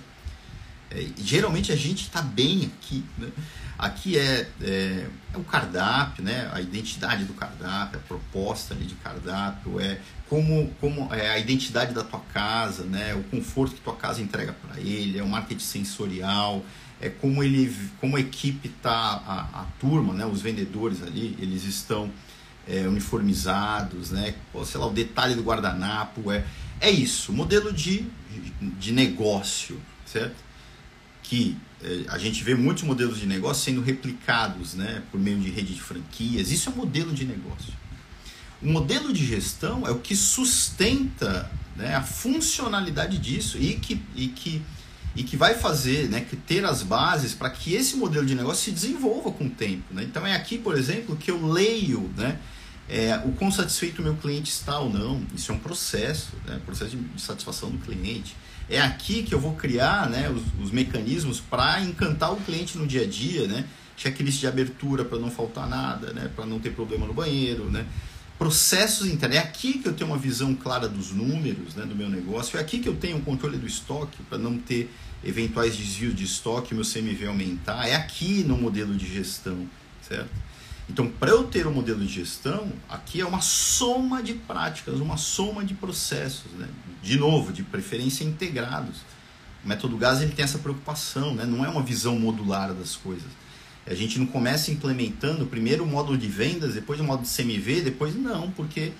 É, 0.91 1.05
geralmente 1.17 1.71
a 1.71 1.75
gente 1.75 2.03
está 2.03 2.21
bem 2.21 2.65
aqui, 2.65 3.03
né? 3.17 3.29
Aqui 3.77 4.17
é, 4.17 4.49
é, 4.61 5.07
é, 5.33 5.37
o 5.37 5.43
cardápio, 5.43 6.23
né? 6.23 6.49
a 6.51 6.59
identidade 6.59 7.25
do 7.25 7.33
cardápio, 7.33 7.99
a 7.99 8.01
proposta 8.01 8.73
ali 8.73 8.85
de 8.85 8.95
cardápio, 8.95 9.79
é 9.79 9.99
como, 10.27 10.73
como 10.81 11.13
é 11.13 11.29
a 11.29 11.37
identidade 11.37 11.93
da 11.93 12.03
tua 12.03 12.21
casa, 12.33 12.83
né? 12.85 13.13
o 13.13 13.23
conforto 13.25 13.75
que 13.75 13.81
tua 13.81 13.95
casa 13.95 14.19
entrega 14.19 14.53
para 14.53 14.79
ele, 14.79 15.19
é 15.19 15.23
o 15.23 15.27
marketing 15.27 15.63
sensorial, 15.63 16.65
é 16.99 17.10
como 17.10 17.43
ele, 17.43 17.73
como 17.99 18.17
a 18.17 18.19
equipe 18.19 18.69
tá, 18.69 18.91
a, 18.91 19.62
a 19.62 19.65
turma, 19.79 20.13
né? 20.13 20.25
os 20.25 20.41
vendedores 20.41 21.01
ali, 21.03 21.38
eles 21.39 21.63
estão 21.63 22.12
é, 22.67 22.88
uniformizados, 22.88 24.12
né? 24.12 24.36
Sei 24.65 24.79
lá, 24.79 24.88
o 24.88 24.91
detalhe 24.91 25.36
do 25.36 25.43
guardanapo, 25.43 26.31
é, 26.31 26.43
é 26.81 26.89
isso, 26.89 27.31
modelo 27.31 27.71
de, 27.71 28.05
de 28.62 28.91
negócio, 28.91 29.79
certo? 30.05 30.47
que 31.27 31.57
eh, 31.83 32.05
a 32.07 32.17
gente 32.17 32.43
vê 32.43 32.55
muitos 32.55 32.83
modelos 32.83 33.19
de 33.19 33.25
negócio 33.25 33.63
sendo 33.63 33.81
replicados 33.81 34.73
né, 34.73 35.03
por 35.12 35.19
meio 35.19 35.38
de 35.38 35.49
rede 35.49 35.73
de 35.73 35.81
franquias. 35.81 36.51
Isso 36.51 36.69
é 36.69 36.73
modelo 36.73 37.13
de 37.13 37.25
negócio. 37.25 37.73
O 38.62 38.67
modelo 38.67 39.12
de 39.13 39.25
gestão 39.25 39.86
é 39.86 39.91
o 39.91 39.99
que 39.99 40.15
sustenta 40.15 41.51
né, 41.75 41.95
a 41.95 42.01
funcionalidade 42.01 43.17
disso 43.17 43.57
e 43.60 43.75
que, 43.75 44.01
e 44.15 44.29
que, 44.29 44.62
e 45.17 45.23
que 45.23 45.36
vai 45.36 45.56
fazer, 45.56 46.08
né, 46.10 46.21
que 46.21 46.38
ter 46.38 46.63
as 46.63 46.84
bases 46.84 47.34
para 47.34 47.49
que 47.49 47.73
esse 47.73 47.97
modelo 47.97 48.25
de 48.25 48.36
negócio 48.36 48.63
se 48.63 48.71
desenvolva 48.71 49.32
com 49.32 49.45
o 49.45 49.49
tempo. 49.49 49.93
Né? 49.93 50.03
Então 50.03 50.25
é 50.25 50.36
aqui, 50.36 50.58
por 50.58 50.77
exemplo, 50.77 51.17
que 51.17 51.30
eu 51.30 51.45
leio 51.45 52.10
né, 52.15 52.38
é, 52.88 53.19
o 53.25 53.32
quão 53.32 53.51
satisfeito 53.51 53.99
o 53.99 54.03
meu 54.03 54.15
cliente 54.15 54.51
está 54.51 54.80
ou 54.80 54.89
não. 54.89 55.21
Isso 55.36 55.51
é 55.51 55.56
um 55.56 55.60
processo, 55.60 56.34
né, 56.45 56.62
processo 56.65 56.95
de 56.95 57.21
satisfação 57.21 57.69
do 57.69 57.80
cliente 57.80 58.36
é 58.69 58.82
aqui 58.82 59.23
que 59.23 59.34
eu 59.34 59.39
vou 59.39 59.53
criar 59.53 60.10
né, 60.10 60.30
os, 60.30 60.43
os 60.62 60.71
mecanismos 60.71 61.39
para 61.39 61.82
encantar 61.82 62.34
o 62.34 62.38
cliente 62.38 62.77
no 62.77 62.86
dia 62.86 63.03
a 63.03 63.08
dia, 63.08 63.47
né? 63.47 63.65
Checklist 63.95 64.39
de 64.39 64.47
abertura 64.47 65.03
para 65.06 65.17
não 65.17 65.32
faltar 65.32 65.67
nada, 65.67 66.13
né? 66.13 66.30
Para 66.36 66.45
não 66.45 66.60
ter 66.60 66.71
problema 66.71 67.08
no 67.08 67.13
banheiro, 67.13 67.71
né? 67.71 67.86
Processos 68.38 69.08
internos. 69.08 69.38
É 69.38 69.39
aqui 69.39 69.80
que 69.80 69.88
eu 69.88 69.93
tenho 69.93 70.12
uma 70.12 70.17
visão 70.17 70.54
clara 70.54 70.88
dos 70.88 71.12
números 71.12 71.76
né, 71.76 71.86
do 71.86 71.95
meu 71.95 72.10
negócio. 72.10 72.58
É 72.58 72.62
aqui 72.62 72.80
que 72.80 72.88
eu 72.88 72.95
tenho 72.95 73.17
um 73.17 73.21
controle 73.21 73.58
do 73.58 73.65
estoque 73.65 74.21
para 74.30 74.38
não 74.38 74.58
ter 74.58 74.93
eventuais 75.23 75.76
desvios 75.76 76.15
de 76.15 76.23
estoque, 76.23 76.76
meu 76.76 76.84
CMV 76.84 77.28
aumentar. 77.28 77.88
É 77.88 77.95
aqui 77.95 78.43
no 78.43 78.56
modelo 78.56 78.95
de 78.95 79.12
gestão, 79.12 79.67
certo? 80.08 80.30
Então, 80.89 81.08
para 81.08 81.32
eu 81.32 81.43
ter 81.43 81.67
um 81.67 81.73
modelo 81.73 82.00
de 82.00 82.08
gestão, 82.08 82.71
aqui 82.88 83.19
é 83.19 83.26
uma 83.26 83.41
soma 83.41 84.23
de 84.23 84.34
práticas, 84.34 85.00
uma 85.00 85.17
soma 85.17 85.65
de 85.65 85.73
processos, 85.73 86.52
né? 86.54 86.67
de 87.04 87.17
novo, 87.17 87.52
de 87.52 87.62
preferência 87.63 88.23
integrados. 88.23 88.97
O 89.65 89.67
método 89.67 89.97
GAS 89.97 90.21
ele 90.21 90.32
tem 90.32 90.45
essa 90.45 90.60
preocupação, 90.60 91.34
né? 91.34 91.45
não 91.45 91.65
é 91.65 91.69
uma 91.69 91.84
visão 91.84 92.17
modular 92.17 92.73
das 92.73 92.95
coisas. 92.95 93.28
A 93.89 93.95
gente 93.95 94.19
não 94.19 94.26
começa 94.26 94.71
implementando 94.71 95.45
primeiro 95.45 95.84
o 95.84 95.88
módulo 95.88 96.17
de 96.17 96.28
vendas, 96.28 96.73
depois 96.73 97.00
o 97.00 97.04
módulo 97.04 97.28
de 97.28 97.36
CMV, 97.36 97.82
depois 97.82 98.15
não, 98.15 98.52
porque 98.52 98.91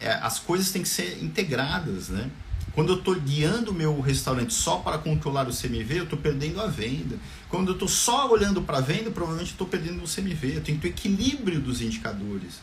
é, 0.00 0.12
as 0.12 0.38
coisas 0.38 0.70
têm 0.70 0.82
que 0.82 0.88
ser 0.88 1.22
integradas, 1.22 2.08
né? 2.08 2.30
Quando 2.72 2.92
eu 2.92 2.98
estou 2.98 3.14
guiando 3.14 3.70
o 3.70 3.74
meu 3.74 4.00
restaurante 4.00 4.52
só 4.52 4.76
para 4.76 4.98
controlar 4.98 5.48
o 5.48 5.50
CMV, 5.50 6.00
eu 6.00 6.04
estou 6.04 6.18
perdendo 6.18 6.60
a 6.60 6.66
venda. 6.66 7.16
Quando 7.48 7.68
eu 7.68 7.72
estou 7.72 7.88
só 7.88 8.30
olhando 8.30 8.60
para 8.60 8.78
a 8.78 8.80
venda, 8.82 9.10
provavelmente 9.10 9.52
estou 9.52 9.66
perdendo 9.66 10.02
o 10.02 10.06
CMV. 10.06 10.56
Eu 10.56 10.60
tenho 10.60 10.78
que 10.78 10.82
ter 10.82 10.88
equilíbrio 10.88 11.58
dos 11.58 11.80
indicadores. 11.80 12.60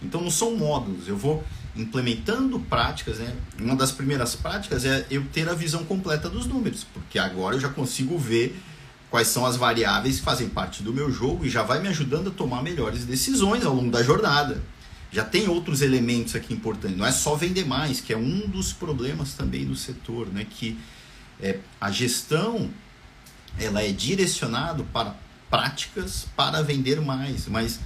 Então 0.00 0.20
não 0.20 0.30
são 0.30 0.54
módulos, 0.56 1.08
eu 1.08 1.16
vou 1.16 1.42
implementando 1.74 2.60
práticas, 2.60 3.18
né? 3.18 3.34
Uma 3.58 3.74
das 3.74 3.90
primeiras 3.90 4.36
práticas 4.36 4.84
é 4.84 5.06
eu 5.10 5.24
ter 5.32 5.48
a 5.48 5.54
visão 5.54 5.84
completa 5.84 6.28
dos 6.28 6.46
números, 6.46 6.84
porque 6.84 7.18
agora 7.18 7.56
eu 7.56 7.60
já 7.60 7.68
consigo 7.68 8.16
ver 8.18 8.56
quais 9.10 9.28
são 9.28 9.46
as 9.46 9.56
variáveis 9.56 10.18
que 10.18 10.24
fazem 10.24 10.48
parte 10.48 10.82
do 10.82 10.92
meu 10.92 11.10
jogo 11.10 11.44
e 11.44 11.50
já 11.50 11.62
vai 11.62 11.80
me 11.80 11.88
ajudando 11.88 12.28
a 12.28 12.32
tomar 12.32 12.62
melhores 12.62 13.04
decisões 13.04 13.64
ao 13.64 13.74
longo 13.74 13.90
da 13.90 14.02
jornada 14.02 14.62
já 15.16 15.24
tem 15.24 15.48
outros 15.48 15.82
elementos 15.82 16.34
aqui 16.34 16.52
importantes. 16.52 16.96
Não 16.96 17.06
é 17.06 17.12
só 17.12 17.34
vender 17.34 17.64
mais, 17.64 18.00
que 18.00 18.12
é 18.12 18.16
um 18.16 18.40
dos 18.48 18.72
problemas 18.72 19.32
também 19.32 19.64
do 19.64 19.74
setor, 19.74 20.26
né? 20.26 20.46
Que 20.48 20.78
é, 21.40 21.58
a 21.80 21.90
gestão 21.90 22.70
ela 23.58 23.82
é 23.82 23.90
direcionado 23.92 24.84
para 24.92 25.16
práticas 25.48 26.26
para 26.36 26.62
vender 26.62 27.00
mais, 27.00 27.46
mas 27.46 27.80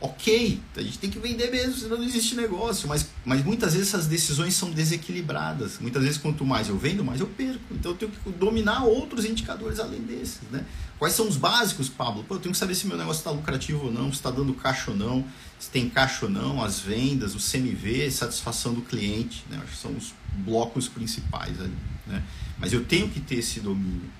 ok, 0.00 0.58
a 0.76 0.82
gente 0.82 0.98
tem 0.98 1.10
que 1.10 1.18
vender 1.18 1.50
mesmo, 1.50 1.74
senão 1.74 1.98
não 1.98 2.04
existe 2.04 2.34
negócio. 2.34 2.88
Mas, 2.88 3.06
mas 3.24 3.44
muitas 3.44 3.74
vezes 3.74 3.88
essas 3.88 4.06
decisões 4.06 4.54
são 4.54 4.70
desequilibradas. 4.70 5.78
Muitas 5.78 6.02
vezes, 6.02 6.16
quanto 6.16 6.44
mais 6.44 6.68
eu 6.68 6.78
vendo, 6.78 7.04
mais 7.04 7.20
eu 7.20 7.26
perco. 7.26 7.60
Então 7.72 7.92
eu 7.92 7.96
tenho 7.96 8.10
que 8.10 8.30
dominar 8.30 8.84
outros 8.84 9.26
indicadores 9.26 9.78
além 9.78 10.00
desses. 10.00 10.40
Né? 10.50 10.64
Quais 10.98 11.14
são 11.14 11.28
os 11.28 11.36
básicos, 11.36 11.90
Pablo? 11.90 12.24
Pô, 12.24 12.36
eu 12.36 12.40
tenho 12.40 12.52
que 12.52 12.58
saber 12.58 12.74
se 12.74 12.86
meu 12.86 12.96
negócio 12.96 13.20
está 13.20 13.30
lucrativo 13.30 13.86
ou 13.86 13.92
não, 13.92 14.06
se 14.06 14.18
está 14.18 14.30
dando 14.30 14.54
caixa 14.54 14.90
ou 14.90 14.96
não, 14.96 15.24
se 15.58 15.68
tem 15.68 15.88
caixa 15.90 16.24
ou 16.24 16.30
não, 16.30 16.64
as 16.64 16.80
vendas, 16.80 17.34
o 17.34 17.38
CMV, 17.38 18.10
satisfação 18.10 18.72
do 18.72 18.80
cliente. 18.80 19.44
Né? 19.50 19.60
Acho 19.62 19.72
que 19.72 19.78
são 19.78 19.94
os 19.94 20.14
blocos 20.38 20.88
principais 20.88 21.60
ali. 21.60 21.76
Né? 22.06 22.22
Mas 22.58 22.72
eu 22.72 22.84
tenho 22.84 23.08
que 23.10 23.20
ter 23.20 23.36
esse 23.36 23.60
domínio. 23.60 24.10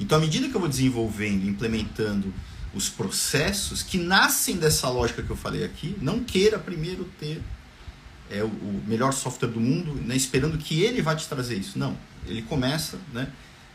Então, 0.00 0.18
à 0.18 0.20
medida 0.20 0.48
que 0.48 0.54
eu 0.54 0.60
vou 0.60 0.68
desenvolvendo, 0.68 1.48
implementando 1.48 2.32
os 2.74 2.88
processos 2.88 3.82
que 3.82 3.98
nascem 3.98 4.56
dessa 4.56 4.88
lógica 4.88 5.22
que 5.22 5.30
eu 5.30 5.36
falei 5.36 5.64
aqui, 5.64 5.96
não 6.00 6.22
queira 6.22 6.58
primeiro 6.58 7.04
ter 7.18 7.42
é, 8.30 8.42
o, 8.42 8.82
melhor 8.86 9.12
software 9.12 9.48
do 9.48 9.60
mundo, 9.60 9.94
né, 9.94 10.14
esperando 10.14 10.58
que 10.58 10.82
ele 10.82 11.00
vá 11.00 11.14
te 11.14 11.26
trazer 11.26 11.56
isso. 11.56 11.78
Não, 11.78 11.96
ele 12.26 12.42
começa 12.42 12.98
né, 13.12 13.32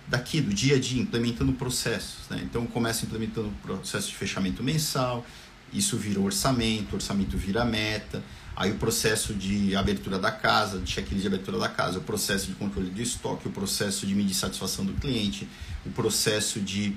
daqui 0.08 0.42
do 0.42 0.54
dia 0.54 0.76
a 0.76 0.80
dia, 0.80 1.02
implementando 1.02 1.54
processos. 1.54 2.30
Né? 2.30 2.42
Então, 2.44 2.66
começa 2.68 3.06
implementando 3.06 3.48
o 3.48 3.54
processo 3.62 4.10
de 4.10 4.16
fechamento 4.16 4.64
mensal, 4.64 5.26
isso 5.74 5.98
vira 5.98 6.20
orçamento, 6.20 6.94
orçamento 6.96 7.36
vira 7.36 7.66
meta, 7.66 8.24
aí 8.56 8.72
o 8.72 8.76
processo 8.76 9.34
de 9.34 9.76
abertura 9.76 10.20
da 10.20 10.32
casa, 10.32 10.78
de 10.80 10.92
checklist 10.92 11.22
de 11.22 11.28
abertura 11.28 11.58
da 11.58 11.68
casa, 11.68 11.98
o 11.98 12.02
processo 12.04 12.48
de 12.48 12.54
controle 12.54 12.92
de 12.92 13.02
estoque, 13.02 13.48
o 13.48 13.52
processo 13.52 14.06
de 14.06 14.14
medir 14.14 14.36
satisfação 14.36 14.86
do 14.86 14.94
cliente, 14.94 15.48
o 15.84 15.90
processo 15.90 16.60
de, 16.60 16.96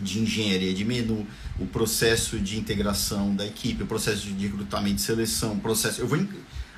de 0.00 0.20
engenharia 0.20 0.72
de 0.74 0.84
menu, 0.84 1.26
o 1.58 1.66
processo 1.66 2.38
de 2.38 2.58
integração 2.58 3.34
da 3.34 3.46
equipe, 3.46 3.82
o 3.82 3.86
processo 3.86 4.26
de 4.26 4.46
recrutamento 4.46 4.96
e 4.96 5.00
seleção, 5.00 5.58
processo. 5.58 6.00
Eu 6.00 6.08
vou 6.08 6.18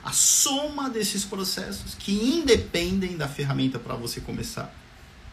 a 0.04 0.12
soma 0.12 0.90
desses 0.90 1.24
processos 1.24 1.94
que 1.94 2.12
independem 2.12 3.16
da 3.16 3.26
ferramenta 3.26 3.78
para 3.78 3.94
você 3.94 4.20
começar, 4.20 4.72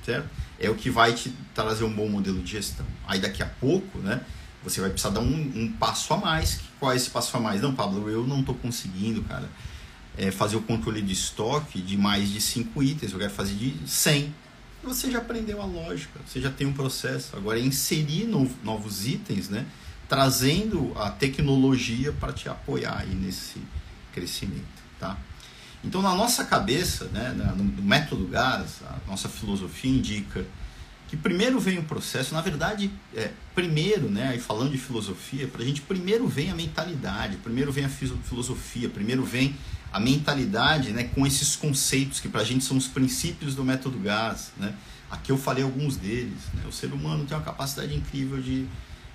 certo? 0.05 0.29
É 0.57 0.69
o 0.69 0.75
que 0.75 0.89
vai 0.89 1.13
te 1.13 1.33
trazer 1.53 1.83
um 1.83 1.93
bom 1.93 2.07
modelo 2.07 2.41
de 2.41 2.51
gestão. 2.51 2.85
Aí 3.05 3.19
daqui 3.19 3.43
a 3.43 3.47
pouco, 3.47 3.99
né? 3.99 4.21
Você 4.63 4.79
vai 4.79 4.89
precisar 4.89 5.09
dar 5.13 5.21
um, 5.21 5.51
um 5.55 5.71
passo 5.73 6.13
a 6.13 6.17
mais. 6.17 6.61
Qual 6.79 6.91
é 6.91 6.95
esse 6.95 7.09
passo 7.09 7.35
a 7.35 7.39
mais? 7.39 7.61
Não, 7.61 7.73
Pablo, 7.73 8.09
eu 8.09 8.25
não 8.25 8.41
estou 8.41 8.55
conseguindo, 8.55 9.23
cara, 9.23 9.49
é, 10.17 10.31
fazer 10.31 10.55
o 10.55 10.61
controle 10.61 11.01
de 11.01 11.13
estoque 11.13 11.81
de 11.81 11.97
mais 11.97 12.29
de 12.29 12.39
5 12.39 12.81
itens. 12.83 13.11
Eu 13.11 13.19
quero 13.19 13.31
fazer 13.31 13.55
de 13.55 13.75
100. 13.85 14.33
Você 14.83 15.11
já 15.11 15.19
aprendeu 15.19 15.61
a 15.61 15.65
lógica, 15.65 16.19
você 16.25 16.41
já 16.41 16.49
tem 16.49 16.65
um 16.65 16.73
processo. 16.73 17.35
Agora 17.37 17.59
é 17.59 17.61
inserir 17.61 18.25
novos 18.63 19.07
itens, 19.07 19.47
né? 19.47 19.65
Trazendo 20.09 20.91
a 20.97 21.09
tecnologia 21.11 22.11
para 22.11 22.33
te 22.33 22.49
apoiar 22.49 22.97
aí 22.99 23.13
nesse 23.13 23.61
crescimento, 24.13 24.65
tá? 24.99 25.17
Então, 25.83 26.01
na 26.01 26.13
nossa 26.13 26.43
cabeça, 26.43 27.05
né, 27.05 27.33
no 27.55 27.63
método 27.81 28.27
GAS, 28.27 28.81
a 28.83 28.99
nossa 29.07 29.27
filosofia 29.27 29.89
indica 29.89 30.45
que 31.11 31.17
primeiro 31.17 31.59
vem 31.59 31.77
o 31.77 31.83
processo, 31.83 32.33
na 32.33 32.39
verdade, 32.39 32.89
é, 33.13 33.31
primeiro, 33.53 34.09
né, 34.09 34.29
aí 34.29 34.39
falando 34.39 34.71
de 34.71 34.77
filosofia, 34.77 35.45
para 35.45 35.61
a 35.61 35.65
gente 35.65 35.81
primeiro 35.81 36.25
vem 36.25 36.49
a 36.49 36.55
mentalidade, 36.55 37.35
primeiro 37.35 37.69
vem 37.69 37.83
a 37.83 37.89
filosofia, 37.89 38.87
primeiro 38.87 39.21
vem 39.21 39.53
a 39.91 39.99
mentalidade 39.99 40.91
né, 40.91 41.03
com 41.13 41.27
esses 41.27 41.53
conceitos 41.57 42.21
que 42.21 42.29
para 42.29 42.39
a 42.39 42.45
gente 42.45 42.63
são 42.63 42.77
os 42.77 42.87
princípios 42.87 43.53
do 43.53 43.61
método 43.61 43.99
GAS. 43.99 44.53
Né? 44.55 44.73
Aqui 45.09 45.33
eu 45.33 45.37
falei 45.37 45.65
alguns 45.65 45.97
deles. 45.97 46.39
Né? 46.53 46.63
O 46.65 46.71
ser 46.71 46.93
humano 46.93 47.25
tem 47.25 47.35
uma 47.35 47.43
capacidade 47.43 47.93
incrível 47.93 48.41
de 48.41 48.65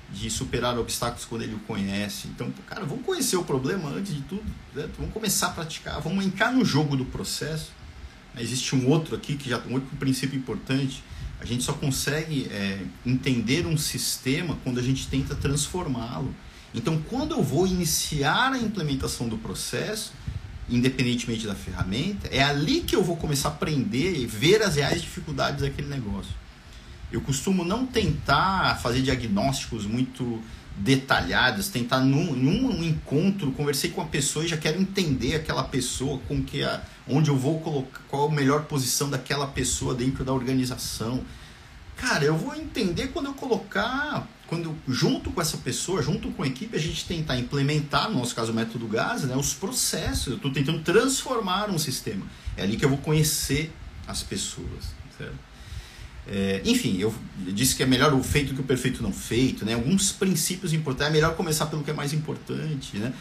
de 0.09 0.31
superar 0.31 0.79
obstáculos 0.79 1.25
quando 1.25 1.43
ele 1.43 1.57
o 1.57 1.59
conhece. 1.61 2.29
Então, 2.29 2.53
cara, 2.65 2.85
vamos 2.85 3.05
conhecer 3.05 3.37
o 3.37 3.43
problema 3.43 3.89
antes 3.89 4.15
de 4.15 4.21
tudo, 4.23 4.45
certo? 4.73 4.99
vamos 4.99 5.13
começar 5.13 5.49
a 5.49 5.51
praticar, 5.51 6.01
vamos 6.01 6.25
entrar 6.25 6.53
no 6.53 6.65
jogo 6.65 6.97
do 6.97 7.05
processo. 7.05 7.73
Existe 8.39 8.77
um 8.77 8.89
outro 8.89 9.17
aqui 9.17 9.35
que 9.35 9.51
já 9.51 9.59
um 9.67 9.73
outro 9.73 9.97
princípio 9.97 10.39
importante. 10.39 11.03
A 11.41 11.45
gente 11.45 11.63
só 11.63 11.73
consegue 11.73 12.49
é, 12.51 12.81
entender 13.05 13.67
um 13.67 13.77
sistema 13.77 14.57
quando 14.65 14.79
a 14.79 14.83
gente 14.83 15.07
tenta 15.09 15.35
transformá-lo. 15.35 16.35
Então, 16.75 17.01
quando 17.09 17.33
eu 17.33 17.43
vou 17.43 17.67
iniciar 17.67 18.53
a 18.53 18.59
implementação 18.59 19.29
do 19.29 19.39
processo, 19.39 20.13
independentemente 20.69 21.47
da 21.47 21.55
ferramenta, 21.55 22.29
é 22.29 22.43
ali 22.43 22.81
que 22.81 22.97
eu 22.97 23.03
vou 23.03 23.17
começar 23.17 23.49
a 23.49 23.53
aprender 23.53 24.17
e 24.17 24.27
ver 24.27 24.63
as 24.63 24.77
reais 24.77 25.01
dificuldades 25.01 25.63
daquele 25.63 25.89
negócio. 25.89 26.35
Eu 27.11 27.21
costumo 27.21 27.65
não 27.65 27.87
tentar 27.87 28.81
fazer 28.81 29.01
diagnósticos 29.01 29.87
muito 29.87 30.43
detalhados, 30.79 31.69
tentar 31.69 32.01
num, 32.01 32.33
num 32.35 32.85
encontro, 32.85 33.51
conversei 33.53 33.91
com 33.91 34.03
a 34.03 34.07
pessoa 34.07 34.45
e 34.45 34.49
já 34.49 34.57
quero 34.57 34.81
entender 34.81 35.35
aquela 35.35 35.65
pessoa, 35.65 36.21
com 36.29 36.43
que 36.43 36.63
a, 36.63 36.83
onde 37.09 37.31
eu 37.31 37.37
vou 37.37 37.61
colocar, 37.61 38.01
qual 38.09 38.29
a 38.29 38.31
melhor 38.31 38.65
posição 38.65 39.09
daquela 39.09 39.47
pessoa 39.47 39.95
dentro 39.95 40.25
da 40.25 40.33
organização. 40.33 41.23
Cara, 41.97 42.25
eu 42.25 42.37
vou 42.37 42.55
entender 42.55 43.09
quando 43.09 43.27
eu 43.27 43.35
colocar, 43.35 44.29
quando 44.47 44.77
junto 44.87 45.31
com 45.31 45.41
essa 45.41 45.57
pessoa, 45.57 46.03
junto 46.03 46.31
com 46.33 46.43
a 46.43 46.47
equipe, 46.47 46.77
a 46.77 46.81
gente 46.81 47.07
tentar 47.07 47.39
implementar, 47.39 48.11
no 48.11 48.19
nosso 48.19 48.35
caso 48.35 48.53
o 48.53 48.55
método 48.55 48.87
GAS, 48.87 49.23
né, 49.23 49.35
os 49.35 49.55
processos. 49.55 50.27
Eu 50.27 50.37
estou 50.37 50.53
tentando 50.53 50.83
transformar 50.83 51.71
um 51.71 51.79
sistema. 51.79 52.27
É 52.55 52.65
ali 52.65 52.77
que 52.77 52.85
eu 52.85 52.91
vou 52.91 52.99
conhecer 52.99 53.73
as 54.07 54.23
pessoas. 54.23 54.95
Certo? 55.17 55.56
É, 56.29 56.61
enfim, 56.65 56.99
eu 56.99 57.15
disse 57.37 57.77
que 57.77 57.83
é 57.83 57.87
melhor 57.87 58.13
o 58.13 58.23
feito 58.23 58.55
que 58.55 58.61
o 58.61 58.65
perfeito 58.65 59.03
não 59.03 59.13
feito, 59.13 59.65
né? 59.65 59.75
Alguns 59.75 60.11
princípios 60.13 60.73
importantes. 60.73 61.09
É 61.09 61.13
melhor 61.13 61.37
começar 61.37 61.67
pelo 61.67 61.85
que 61.85 61.91
é 61.91 61.95
mais 61.95 62.13
importante, 62.13 62.99
né? 62.99 63.13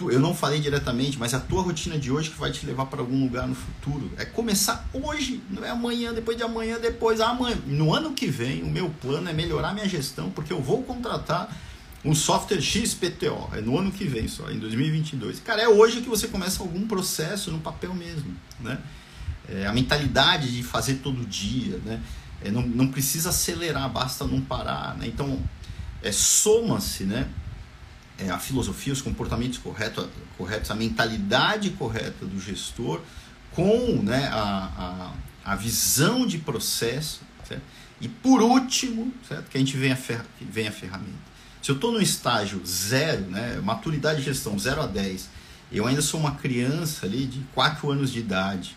Eu 0.00 0.20
não 0.20 0.34
falei 0.34 0.60
diretamente, 0.60 1.18
mas 1.18 1.32
a 1.32 1.40
tua 1.40 1.62
rotina 1.62 1.96
de 1.96 2.10
hoje 2.10 2.28
que 2.30 2.38
vai 2.38 2.50
te 2.50 2.66
levar 2.66 2.86
para 2.86 3.00
algum 3.00 3.22
lugar 3.22 3.46
no 3.46 3.54
futuro. 3.54 4.10
É 4.18 4.24
começar 4.24 4.86
hoje, 4.92 5.40
não 5.48 5.64
é 5.64 5.70
amanhã, 5.70 6.12
depois 6.12 6.36
de 6.36 6.42
amanhã, 6.42 6.78
depois 6.78 7.20
amanhã. 7.20 7.56
No 7.66 7.94
ano 7.94 8.12
que 8.12 8.26
vem, 8.26 8.62
o 8.62 8.66
meu 8.66 8.90
plano 9.00 9.30
é 9.30 9.32
melhorar 9.32 9.72
minha 9.72 9.88
gestão, 9.88 10.28
porque 10.30 10.52
eu 10.52 10.60
vou 10.60 10.82
contratar 10.82 11.56
um 12.04 12.14
software 12.14 12.60
XPTO. 12.60 13.48
É 13.52 13.60
no 13.60 13.78
ano 13.78 13.90
que 13.92 14.04
vem 14.04 14.28
só, 14.28 14.50
em 14.50 14.58
2022. 14.58 15.40
Cara, 15.40 15.62
é 15.62 15.68
hoje 15.68 16.02
que 16.02 16.08
você 16.08 16.26
começa 16.28 16.62
algum 16.62 16.86
processo 16.86 17.50
no 17.50 17.60
papel 17.60 17.94
mesmo, 17.94 18.36
né? 18.60 18.78
É 19.48 19.66
a 19.66 19.72
mentalidade 19.72 20.54
de 20.54 20.62
fazer 20.62 20.96
todo 20.96 21.24
dia, 21.24 21.78
né? 21.84 22.00
É, 22.44 22.50
não, 22.50 22.62
não 22.62 22.88
precisa 22.88 23.30
acelerar, 23.30 23.88
basta 23.90 24.26
não 24.26 24.40
parar. 24.40 24.96
Né? 24.96 25.06
Então, 25.06 25.40
é, 26.02 26.10
soma-se 26.12 27.04
né? 27.04 27.28
É, 28.18 28.30
a 28.30 28.38
filosofia, 28.38 28.92
os 28.92 29.00
comportamentos 29.00 29.58
corretos, 29.58 30.70
a 30.70 30.74
mentalidade 30.74 31.70
correta 31.70 32.26
do 32.26 32.38
gestor 32.38 33.00
com 33.52 34.00
né, 34.02 34.28
a, 34.32 35.12
a, 35.44 35.52
a 35.52 35.56
visão 35.56 36.26
de 36.26 36.38
processo. 36.38 37.22
Certo? 37.48 37.62
E 38.00 38.08
por 38.08 38.42
último, 38.42 39.12
certo? 39.26 39.48
que 39.48 39.56
a 39.56 39.60
gente 39.60 39.76
vem 39.76 39.92
a, 39.92 39.96
fer 39.96 40.20
vem 40.40 40.68
a 40.68 40.72
ferramenta. 40.72 41.32
Se 41.62 41.70
eu 41.70 41.76
estou 41.76 41.92
no 41.92 42.02
estágio 42.02 42.60
zero, 42.66 43.22
né, 43.26 43.60
maturidade 43.62 44.18
de 44.18 44.24
gestão 44.24 44.58
0 44.58 44.82
a 44.82 44.86
10, 44.86 45.28
eu 45.70 45.86
ainda 45.86 46.02
sou 46.02 46.18
uma 46.18 46.32
criança 46.32 47.06
ali 47.06 47.24
de 47.24 47.40
4 47.54 47.90
anos 47.90 48.10
de 48.10 48.18
idade, 48.18 48.76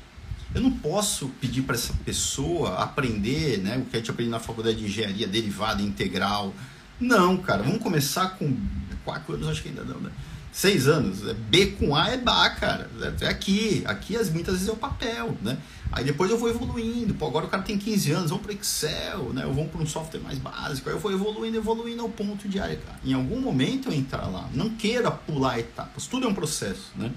eu 0.55 0.61
não 0.61 0.71
posso 0.71 1.27
pedir 1.41 1.63
para 1.63 1.75
essa 1.75 1.93
pessoa 2.05 2.77
aprender 2.77 3.59
né, 3.59 3.77
o 3.77 3.81
que 3.85 3.97
a 3.97 3.99
gente 3.99 4.09
aprende 4.09 4.31
na 4.31 4.39
faculdade 4.39 4.77
de 4.77 4.85
engenharia 4.85 5.27
derivada, 5.27 5.81
integral. 5.81 6.53
Não, 6.97 7.35
cara, 7.35 7.61
vamos 7.61 7.79
começar 7.79 8.37
com 8.37 8.55
quatro 9.03 9.33
anos, 9.33 9.49
acho 9.49 9.61
que 9.61 9.67
ainda 9.67 9.83
não, 9.83 9.99
né? 9.99 10.09
Seis 10.53 10.87
anos. 10.87 11.27
É 11.27 11.33
B 11.33 11.65
com 11.77 11.93
A 11.93 12.11
é 12.11 12.17
BA, 12.17 12.49
cara. 12.51 12.89
É 13.19 13.27
aqui. 13.27 13.83
Aqui 13.85 14.15
as, 14.15 14.29
muitas 14.29 14.53
vezes 14.53 14.69
é 14.69 14.71
o 14.71 14.77
papel, 14.77 15.37
né? 15.41 15.57
Aí 15.91 16.05
depois 16.05 16.31
eu 16.31 16.37
vou 16.37 16.49
evoluindo. 16.49 17.13
Pô, 17.13 17.27
agora 17.27 17.47
o 17.47 17.49
cara 17.49 17.61
tem 17.61 17.77
15 17.77 18.11
anos, 18.13 18.29
vamos 18.29 18.45
para 18.45 18.53
Excel, 18.53 19.33
né? 19.33 19.45
Ou 19.45 19.53
vamos 19.53 19.69
para 19.69 19.81
um 19.81 19.85
software 19.85 20.21
mais 20.21 20.37
básico. 20.39 20.87
Aí 20.87 20.95
eu 20.95 20.99
vou 20.99 21.11
evoluindo, 21.11 21.57
evoluindo 21.57 22.01
ao 22.01 22.07
ponto 22.07 22.47
de, 22.47 22.57
cara, 22.57 22.79
em 23.03 23.11
algum 23.11 23.41
momento 23.41 23.89
eu 23.89 23.93
entrar 23.93 24.27
lá. 24.27 24.49
Não 24.53 24.69
queira 24.69 25.11
pular 25.11 25.59
etapas. 25.59 26.07
Tudo 26.07 26.25
é 26.25 26.29
um 26.29 26.33
processo, 26.33 26.93
né? 26.95 27.11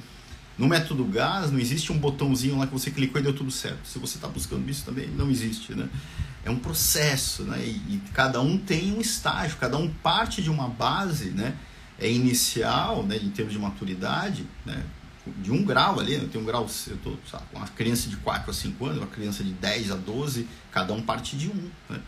No 0.58 0.66
método 0.66 1.04
GAS 1.04 1.52
não 1.52 1.60
existe 1.60 1.92
um 1.92 1.98
botãozinho 1.98 2.58
lá 2.58 2.66
que 2.66 2.72
você 2.72 2.90
clicou 2.90 3.20
e 3.20 3.24
deu 3.24 3.32
tudo 3.32 3.50
certo. 3.50 3.86
Se 3.86 3.98
você 3.98 4.16
está 4.16 4.26
buscando 4.26 4.68
isso 4.68 4.84
também 4.84 5.06
não 5.06 5.30
existe, 5.30 5.72
né? 5.72 5.88
É 6.44 6.50
um 6.50 6.58
processo, 6.58 7.44
né? 7.44 7.58
E, 7.64 7.94
e, 7.94 8.02
cada 8.12 8.40
um 8.40 8.58
tem 8.58 8.92
um 8.92 9.00
estágio, 9.00 9.56
cada 9.58 9.76
um 9.78 9.88
parte 9.88 10.42
de 10.42 10.50
uma 10.50 10.68
base, 10.68 11.30
né? 11.30 11.56
É 11.98 12.10
inicial, 12.10 13.04
né? 13.04 13.16
Em 13.16 13.30
termos 13.30 13.52
de 13.52 13.58
maturidade, 13.58 14.44
né? 14.66 14.82
De 15.42 15.52
um 15.52 15.62
grau 15.62 16.00
ali, 16.00 16.16
né? 16.16 16.24
eu 16.24 16.28
tenho 16.28 16.42
um 16.42 16.46
grau, 16.46 16.66
eu 16.88 16.96
tô 16.98 17.16
sabe, 17.30 17.44
uma 17.54 17.68
criança 17.68 18.08
de 18.08 18.16
4 18.16 18.50
a 18.50 18.54
5 18.54 18.86
anos, 18.86 18.98
uma 18.98 19.06
criança 19.06 19.44
de 19.44 19.52
10 19.52 19.90
a 19.90 19.94
12, 19.94 20.48
cada 20.72 20.92
um 20.92 21.02
parte 21.02 21.36
de 21.36 21.48
um, 21.48 21.70
né? 21.88 22.00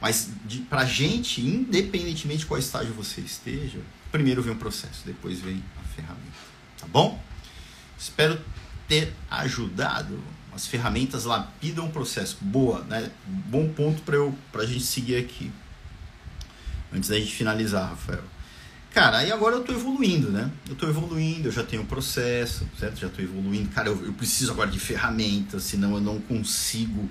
Mas 0.00 0.30
pra 0.68 0.84
gente, 0.84 1.40
independentemente 1.40 2.40
de 2.40 2.46
qual 2.46 2.60
estágio 2.60 2.94
você 2.94 3.20
esteja, 3.20 3.80
primeiro 4.12 4.42
vem 4.42 4.52
o 4.52 4.56
processo, 4.56 5.02
depois 5.04 5.40
vem 5.40 5.62
a 5.76 5.82
ferramenta. 5.94 6.38
Tá 6.78 6.86
bom? 6.86 7.20
Espero 8.08 8.40
ter 8.88 9.12
ajudado. 9.30 10.18
As 10.54 10.66
ferramentas 10.66 11.24
lapidam 11.24 11.86
o 11.86 11.90
processo. 11.90 12.38
Boa, 12.40 12.80
né? 12.84 13.10
Bom 13.26 13.68
ponto 13.68 14.02
para 14.02 14.16
eu 14.16 14.34
pra 14.50 14.64
gente 14.64 14.84
seguir 14.84 15.16
aqui. 15.16 15.52
Antes 16.92 17.10
da 17.10 17.18
gente 17.18 17.32
finalizar, 17.32 17.90
Rafael. 17.90 18.24
Cara, 18.90 19.18
aí 19.18 19.30
agora 19.30 19.56
eu 19.56 19.62
tô 19.62 19.72
evoluindo, 19.72 20.30
né? 20.30 20.50
Eu 20.68 20.74
tô 20.74 20.88
evoluindo, 20.88 21.48
eu 21.48 21.52
já 21.52 21.62
tenho 21.62 21.82
o 21.82 21.86
processo, 21.86 22.66
certo? 22.78 22.98
Já 22.98 23.08
tô 23.08 23.20
evoluindo. 23.20 23.68
Cara, 23.68 23.88
eu, 23.88 24.06
eu 24.06 24.12
preciso 24.14 24.50
agora 24.50 24.70
de 24.70 24.80
ferramentas, 24.80 25.62
senão 25.64 25.94
eu 25.94 26.00
não 26.00 26.18
consigo 26.18 27.08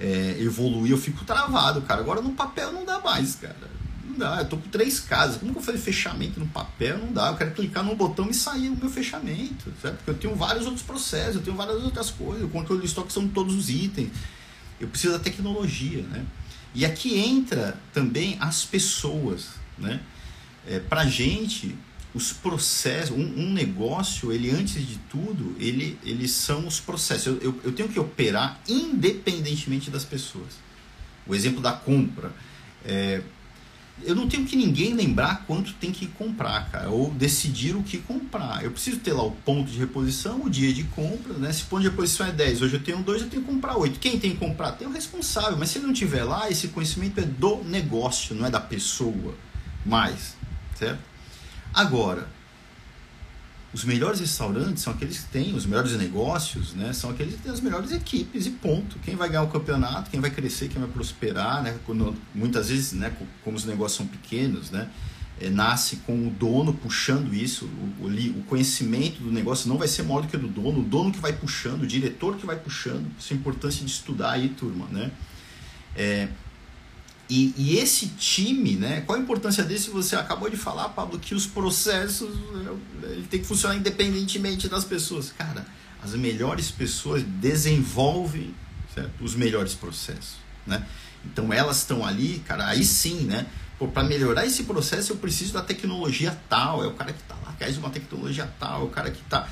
é, 0.00 0.36
evoluir, 0.40 0.92
eu 0.92 0.98
fico 0.98 1.24
travado, 1.24 1.82
cara. 1.82 2.00
Agora 2.00 2.22
no 2.22 2.32
papel 2.32 2.72
não 2.72 2.84
dá 2.86 2.98
mais, 3.00 3.34
cara 3.34 3.77
dá. 4.18 4.40
Eu 4.40 4.48
tô 4.48 4.56
com 4.56 4.68
três 4.68 5.00
casas. 5.00 5.38
Como 5.38 5.52
que 5.52 5.58
eu 5.58 5.62
fazer 5.62 5.78
fechamento 5.78 6.38
no 6.38 6.46
papel? 6.46 6.98
Não 6.98 7.12
dá. 7.12 7.28
Eu 7.28 7.36
quero 7.36 7.52
clicar 7.52 7.82
num 7.84 7.94
botão 7.94 8.28
e 8.28 8.34
sair 8.34 8.68
o 8.68 8.76
meu 8.76 8.90
fechamento. 8.90 9.72
Certo? 9.80 9.96
Porque 9.96 10.10
eu 10.10 10.14
tenho 10.14 10.34
vários 10.34 10.66
outros 10.66 10.82
processos, 10.82 11.36
eu 11.36 11.42
tenho 11.42 11.56
várias 11.56 11.82
outras 11.82 12.10
coisas. 12.10 12.44
O 12.44 12.48
controle 12.48 12.82
de 12.82 12.88
estoque 12.88 13.12
são 13.12 13.26
todos 13.28 13.54
os 13.54 13.70
itens. 13.70 14.10
Eu 14.80 14.88
preciso 14.88 15.14
da 15.14 15.18
tecnologia, 15.18 16.02
né? 16.02 16.24
E 16.74 16.84
aqui 16.84 17.18
entra 17.18 17.78
também 17.92 18.36
as 18.40 18.64
pessoas, 18.64 19.48
né? 19.78 20.00
É, 20.66 20.78
pra 20.78 21.06
gente, 21.06 21.74
os 22.14 22.32
processos, 22.32 23.16
um, 23.16 23.22
um, 23.22 23.52
negócio, 23.52 24.32
ele 24.32 24.50
antes 24.50 24.86
de 24.86 24.96
tudo, 25.10 25.56
ele, 25.58 25.98
eles 26.04 26.30
são 26.30 26.66
os 26.66 26.78
processos. 26.78 27.26
Eu, 27.26 27.38
eu, 27.40 27.60
eu 27.64 27.72
tenho 27.72 27.88
que 27.88 27.98
operar 27.98 28.60
independentemente 28.68 29.90
das 29.90 30.04
pessoas. 30.04 30.54
o 31.26 31.34
exemplo 31.34 31.60
da 31.60 31.72
compra. 31.72 32.32
É, 32.84 33.22
eu 34.02 34.14
não 34.14 34.28
tenho 34.28 34.46
que 34.46 34.56
ninguém 34.56 34.94
lembrar 34.94 35.44
quanto 35.46 35.72
tem 35.74 35.92
que 35.92 36.06
comprar, 36.06 36.70
cara, 36.70 36.90
ou 36.90 37.10
decidir 37.10 37.76
o 37.76 37.82
que 37.82 37.98
comprar. 37.98 38.64
Eu 38.64 38.70
preciso 38.70 38.98
ter 38.98 39.12
lá 39.12 39.22
o 39.22 39.30
ponto 39.30 39.70
de 39.70 39.78
reposição, 39.78 40.42
o 40.44 40.50
dia 40.50 40.72
de 40.72 40.84
compra, 40.84 41.34
né? 41.34 41.52
Se 41.52 41.62
o 41.64 41.66
ponto 41.66 41.82
de 41.82 41.88
reposição 41.88 42.26
é 42.26 42.32
10, 42.32 42.62
hoje 42.62 42.74
eu 42.74 42.82
tenho 42.82 43.02
2, 43.02 43.22
eu 43.22 43.28
tenho 43.28 43.42
que 43.42 43.48
comprar 43.50 43.76
8. 43.76 43.98
Quem 43.98 44.18
tem 44.18 44.32
que 44.32 44.36
comprar? 44.36 44.72
Tem 44.72 44.86
o 44.86 44.92
responsável, 44.92 45.56
mas 45.58 45.70
se 45.70 45.78
ele 45.78 45.86
não 45.86 45.92
tiver 45.92 46.24
lá, 46.24 46.50
esse 46.50 46.68
conhecimento 46.68 47.20
é 47.20 47.24
do 47.24 47.62
negócio, 47.64 48.34
não 48.34 48.46
é 48.46 48.50
da 48.50 48.60
pessoa 48.60 49.34
mais, 49.84 50.36
certo? 50.76 51.00
Agora, 51.74 52.28
os 53.72 53.84
melhores 53.84 54.20
restaurantes 54.20 54.82
são 54.82 54.92
aqueles 54.92 55.18
que 55.18 55.28
têm 55.30 55.54
os 55.54 55.66
melhores 55.66 55.92
negócios, 55.92 56.72
né? 56.72 56.92
São 56.94 57.10
aqueles 57.10 57.34
que 57.34 57.42
têm 57.42 57.52
as 57.52 57.60
melhores 57.60 57.92
equipes 57.92 58.46
e 58.46 58.50
ponto. 58.50 58.98
Quem 59.00 59.14
vai 59.14 59.28
ganhar 59.28 59.42
o 59.42 59.48
campeonato, 59.48 60.10
quem 60.10 60.20
vai 60.20 60.30
crescer, 60.30 60.68
quem 60.68 60.80
vai 60.80 60.90
prosperar, 60.90 61.62
né? 61.62 61.78
Quando, 61.84 62.14
muitas 62.34 62.70
vezes, 62.70 62.92
né? 62.92 63.14
Como 63.44 63.56
os 63.56 63.66
negócios 63.66 63.98
são 63.98 64.06
pequenos, 64.06 64.70
né? 64.70 64.88
É, 65.40 65.50
nasce 65.50 65.96
com 65.96 66.26
o 66.26 66.30
dono 66.30 66.72
puxando 66.72 67.32
isso, 67.32 67.66
o, 68.00 68.06
o, 68.06 68.42
conhecimento 68.48 69.22
do 69.22 69.30
negócio 69.30 69.68
não 69.68 69.78
vai 69.78 69.86
ser 69.86 70.02
maior 70.02 70.22
do 70.22 70.26
que 70.26 70.34
o 70.34 70.40
do 70.40 70.48
dono, 70.48 70.80
o 70.80 70.82
dono 70.82 71.12
que 71.12 71.20
vai 71.20 71.32
puxando, 71.32 71.82
o 71.82 71.86
diretor 71.86 72.36
que 72.36 72.44
vai 72.44 72.56
puxando. 72.56 73.06
Isso 73.16 73.32
é 73.32 73.36
a 73.36 73.38
importância 73.38 73.84
de 73.84 73.90
estudar 73.90 74.32
aí, 74.32 74.48
turma, 74.48 74.86
né? 74.86 75.12
É, 75.94 76.28
e, 77.28 77.54
e, 77.56 77.76
esse 77.76 78.06
time, 78.08 78.74
né? 78.76 79.02
Qual 79.02 79.18
a 79.18 79.20
importância 79.20 79.62
desse? 79.62 79.90
Você 79.90 80.16
acabou 80.16 80.48
de 80.48 80.56
falar, 80.56 80.88
Pablo, 80.90 81.18
que 81.18 81.34
os 81.34 81.46
processos 81.46 82.30
ele 83.02 83.26
tem 83.28 83.40
que 83.40 83.46
funcionar 83.46 83.76
independentemente 83.76 84.66
das 84.66 84.84
pessoas. 84.84 85.30
Cara, 85.36 85.66
as 86.02 86.14
melhores 86.14 86.70
pessoas 86.70 87.22
desenvolvem 87.22 88.54
certo? 88.94 89.10
os 89.20 89.34
melhores 89.34 89.74
processos, 89.74 90.36
né? 90.66 90.86
Então 91.24 91.52
elas 91.52 91.78
estão 91.78 92.04
ali, 92.04 92.42
cara, 92.46 92.66
aí 92.66 92.84
sim, 92.84 93.24
né? 93.24 93.46
Para 93.92 94.02
melhorar 94.02 94.46
esse 94.46 94.64
processo 94.64 95.12
eu 95.12 95.16
preciso 95.16 95.52
da 95.52 95.62
tecnologia 95.62 96.36
tal, 96.48 96.82
é 96.82 96.86
o 96.86 96.94
cara 96.94 97.12
que 97.12 97.20
está 97.20 97.34
lá, 97.44 97.54
quer 97.58 97.70
uma 97.78 97.90
tecnologia 97.90 98.50
tal, 98.58 98.82
é 98.82 98.84
o 98.84 98.88
cara 98.88 99.10
que 99.10 99.20
está 99.20 99.48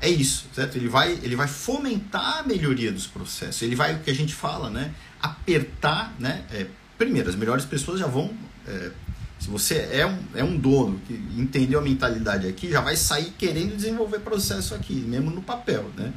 é 0.00 0.08
isso, 0.08 0.46
certo? 0.54 0.76
Ele 0.76 0.88
vai, 0.88 1.12
ele 1.22 1.36
vai 1.36 1.46
fomentar 1.46 2.38
a 2.38 2.42
melhoria 2.42 2.90
dos 2.90 3.06
processos. 3.06 3.60
Ele 3.60 3.76
vai, 3.76 3.94
o 3.94 4.00
que 4.00 4.10
a 4.10 4.14
gente 4.14 4.34
fala, 4.34 4.70
né? 4.70 4.94
Apertar, 5.20 6.14
né? 6.18 6.42
É, 6.50 6.66
primeiro, 7.00 7.30
as 7.30 7.34
melhores 7.34 7.64
pessoas 7.64 7.98
já 7.98 8.06
vão. 8.06 8.30
É, 8.68 8.90
se 9.38 9.48
você 9.48 9.88
é 9.90 10.06
um, 10.06 10.18
é 10.34 10.44
um 10.44 10.54
dono 10.54 11.00
que 11.08 11.14
entendeu 11.34 11.78
a 11.78 11.82
mentalidade 11.82 12.46
aqui, 12.46 12.70
já 12.70 12.82
vai 12.82 12.94
sair 12.94 13.32
querendo 13.38 13.74
desenvolver 13.74 14.18
processo 14.18 14.74
aqui, 14.74 14.92
mesmo 14.92 15.30
no 15.30 15.40
papel, 15.40 15.90
né? 15.96 16.12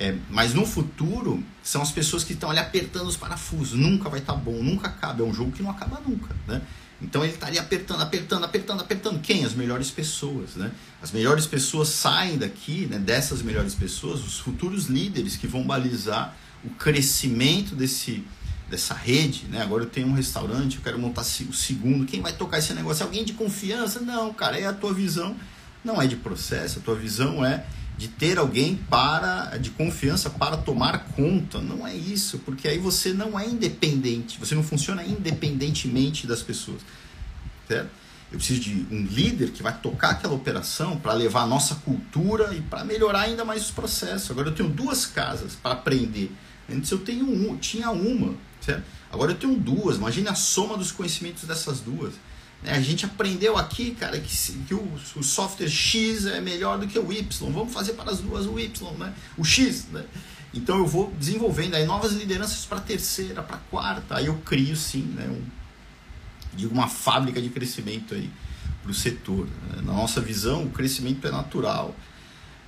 É, 0.00 0.16
mas 0.28 0.54
no 0.54 0.66
futuro, 0.66 1.42
são 1.62 1.80
as 1.80 1.92
pessoas 1.92 2.24
que 2.24 2.32
estão 2.32 2.50
ali 2.50 2.58
apertando 2.58 3.06
os 3.06 3.16
parafusos. 3.16 3.78
Nunca 3.78 4.08
vai 4.08 4.18
estar 4.18 4.32
tá 4.32 4.38
bom, 4.38 4.60
nunca 4.60 4.88
acaba. 4.88 5.22
É 5.22 5.24
um 5.24 5.32
jogo 5.32 5.52
que 5.52 5.62
não 5.62 5.70
acaba 5.70 6.00
nunca, 6.04 6.34
né? 6.48 6.62
Então 7.00 7.22
ele 7.22 7.32
estaria 7.32 7.60
tá 7.60 7.66
apertando, 7.66 8.02
apertando, 8.02 8.44
apertando, 8.44 8.80
apertando. 8.80 9.20
Quem? 9.20 9.44
As 9.44 9.54
melhores 9.54 9.88
pessoas, 9.88 10.56
né? 10.56 10.72
As 11.00 11.12
melhores 11.12 11.46
pessoas 11.46 11.90
saem 11.90 12.38
daqui, 12.38 12.88
né? 12.90 12.98
Dessas 12.98 13.40
melhores 13.40 13.74
pessoas, 13.74 14.24
os 14.24 14.40
futuros 14.40 14.86
líderes 14.86 15.36
que 15.36 15.46
vão 15.46 15.62
balizar 15.62 16.36
o 16.64 16.70
crescimento 16.70 17.76
desse, 17.76 18.24
dessa 18.68 18.94
rede, 18.94 19.46
né? 19.48 19.62
Agora 19.62 19.84
eu 19.84 19.88
tenho 19.88 20.08
um 20.08 20.12
restaurante, 20.12 20.76
eu 20.76 20.82
quero 20.82 20.98
montar 20.98 21.22
o 21.22 21.52
segundo. 21.52 22.04
Quem 22.06 22.20
vai 22.20 22.32
tocar 22.32 22.58
esse 22.58 22.72
negócio? 22.74 23.04
Alguém 23.04 23.24
de 23.24 23.32
confiança? 23.32 24.00
Não, 24.00 24.32
cara, 24.32 24.58
é 24.58 24.66
a 24.66 24.72
tua 24.72 24.92
visão. 24.92 25.36
Não 25.84 26.00
é 26.00 26.06
de 26.06 26.16
processo, 26.16 26.80
a 26.80 26.82
tua 26.82 26.94
visão 26.94 27.44
é 27.44 27.64
de 27.96 28.08
ter 28.08 28.38
alguém 28.38 28.76
para 28.76 29.56
de 29.58 29.70
confiança 29.70 30.30
para 30.30 30.56
tomar 30.56 31.06
conta. 31.16 31.60
Não 31.60 31.86
é 31.86 31.94
isso, 31.94 32.38
porque 32.38 32.68
aí 32.68 32.78
você 32.78 33.12
não 33.12 33.38
é 33.38 33.46
independente, 33.46 34.38
você 34.38 34.54
não 34.54 34.62
funciona 34.62 35.04
independentemente 35.04 36.26
das 36.26 36.42
pessoas. 36.42 36.80
Certo? 37.66 37.90
Eu 38.30 38.38
preciso 38.38 38.60
de 38.60 38.86
um 38.90 39.06
líder 39.06 39.50
que 39.50 39.62
vai 39.62 39.76
tocar 39.76 40.10
aquela 40.10 40.34
operação 40.34 40.98
para 40.98 41.14
levar 41.14 41.42
a 41.42 41.46
nossa 41.46 41.76
cultura 41.76 42.54
e 42.54 42.60
para 42.60 42.84
melhorar 42.84 43.22
ainda 43.22 43.44
mais 43.44 43.62
os 43.62 43.70
processos. 43.70 44.30
Agora 44.30 44.48
eu 44.48 44.54
tenho 44.54 44.68
duas 44.68 45.06
casas 45.06 45.54
para 45.54 45.72
aprender. 45.72 46.30
Antes 46.70 46.90
eu 46.90 46.98
tenho 46.98 47.26
um, 47.26 47.56
tinha 47.56 47.90
uma, 47.90 48.34
certo? 48.60 48.84
Agora 49.10 49.32
eu 49.32 49.36
tenho 49.36 49.54
duas. 49.54 49.96
Imagine 49.96 50.28
a 50.28 50.34
soma 50.34 50.76
dos 50.76 50.92
conhecimentos 50.92 51.44
dessas 51.44 51.80
duas. 51.80 52.14
Né? 52.62 52.72
A 52.72 52.80
gente 52.80 53.06
aprendeu 53.06 53.56
aqui, 53.56 53.92
cara, 53.92 54.18
que, 54.20 54.52
que 54.66 54.74
o, 54.74 54.92
o, 55.16 55.22
software 55.22 55.68
X 55.68 56.26
é 56.26 56.40
melhor 56.40 56.78
do 56.78 56.86
que 56.86 56.98
o 56.98 57.12
Y. 57.12 57.52
Vamos 57.52 57.72
fazer 57.72 57.94
para 57.94 58.10
as 58.10 58.18
duas 58.18 58.46
o 58.46 58.58
Y, 58.58 58.92
né? 58.98 59.14
O 59.36 59.44
X, 59.44 59.86
né? 59.90 60.04
Então 60.52 60.78
eu 60.78 60.86
vou 60.86 61.12
desenvolvendo 61.18 61.74
aí 61.74 61.84
novas 61.84 62.12
lideranças 62.12 62.64
para 62.64 62.78
a 62.78 62.80
terceira, 62.80 63.42
para 63.42 63.56
a 63.56 63.60
quarta. 63.70 64.16
Aí 64.16 64.26
eu 64.26 64.34
crio 64.44 64.76
sim, 64.76 65.02
né? 65.02 65.26
Um, 65.26 65.42
digo 66.54 66.74
uma 66.74 66.88
fábrica 66.88 67.40
de 67.40 67.48
crescimento 67.48 68.14
aí 68.14 68.30
para 68.82 68.90
o 68.90 68.94
setor. 68.94 69.46
Né? 69.46 69.82
Na 69.82 69.92
nossa 69.92 70.20
visão, 70.20 70.64
o 70.64 70.70
crescimento 70.70 71.26
é 71.26 71.30
natural. 71.30 71.94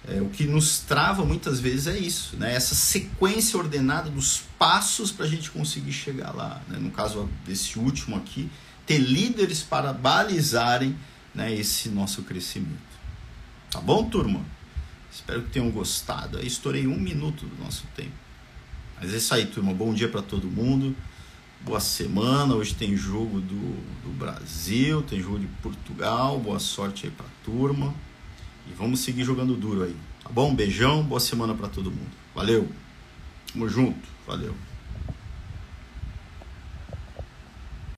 É, 0.09 0.21
o 0.21 0.31
que 0.31 0.45
nos 0.45 0.81
trava 0.81 1.25
muitas 1.25 1.61
vezes 1.61 1.87
é 1.87 1.99
isso, 1.99 2.37
né? 2.37 2.55
essa 2.55 2.75
sequência 2.75 3.59
ordenada 3.59 4.09
dos 4.11 4.43
passos 4.59 5.13
para 5.13 5.27
a 5.27 5.29
gente 5.29 5.51
conseguir 5.51 5.93
chegar 5.93 6.35
lá. 6.35 6.63
Né? 6.69 6.79
No 6.79 6.91
caso 6.91 7.29
desse 7.47 7.79
último 7.79 8.17
aqui, 8.17 8.51
ter 8.87 8.99
líderes 8.99 9.63
para 9.63 9.93
balizarem 9.93 10.97
né, 11.35 11.55
esse 11.55 11.91
nosso 11.91 12.23
crescimento. 12.23 12.91
Tá 13.71 13.81
bom, 13.81 14.09
turma? 14.09 14.45
Espero 15.13 15.43
que 15.43 15.51
tenham 15.51 15.71
gostado. 15.71 16.39
Eu 16.39 16.47
estourei 16.47 16.87
um 16.87 16.99
minuto 16.99 17.47
do 17.47 17.63
nosso 17.63 17.85
tempo. 17.95 18.13
Mas 19.01 19.13
é 19.13 19.17
isso 19.17 19.35
aí, 19.35 19.47
turma. 19.47 19.73
Bom 19.73 19.95
dia 19.95 20.09
para 20.09 20.23
todo 20.23 20.47
mundo. 20.49 20.97
Boa 21.61 21.81
semana. 21.81 22.55
Hoje 22.55 22.75
tem 22.75 22.97
jogo 22.97 23.41
do, 23.41 23.77
do 24.03 24.13
Brasil, 24.19 25.03
tem 25.03 25.21
jogo 25.21 25.39
de 25.39 25.47
Portugal. 25.63 26.39
Boa 26.41 26.59
sorte 26.59 27.07
aí 27.07 27.13
para 27.13 27.27
turma. 27.45 27.95
E 28.71 28.75
vamos 28.75 29.01
seguir 29.01 29.25
jogando 29.25 29.55
duro 29.55 29.83
aí. 29.83 29.97
Tá 30.23 30.31
bom? 30.31 30.55
Beijão, 30.55 31.03
boa 31.03 31.21
semana 31.21 31.55
para 31.55 31.69
todo 31.69 31.91
mundo. 31.91 32.11
Valeu. 32.35 32.69
Tamo 33.53 33.69
junto. 33.69 34.09
Valeu. 34.27 34.55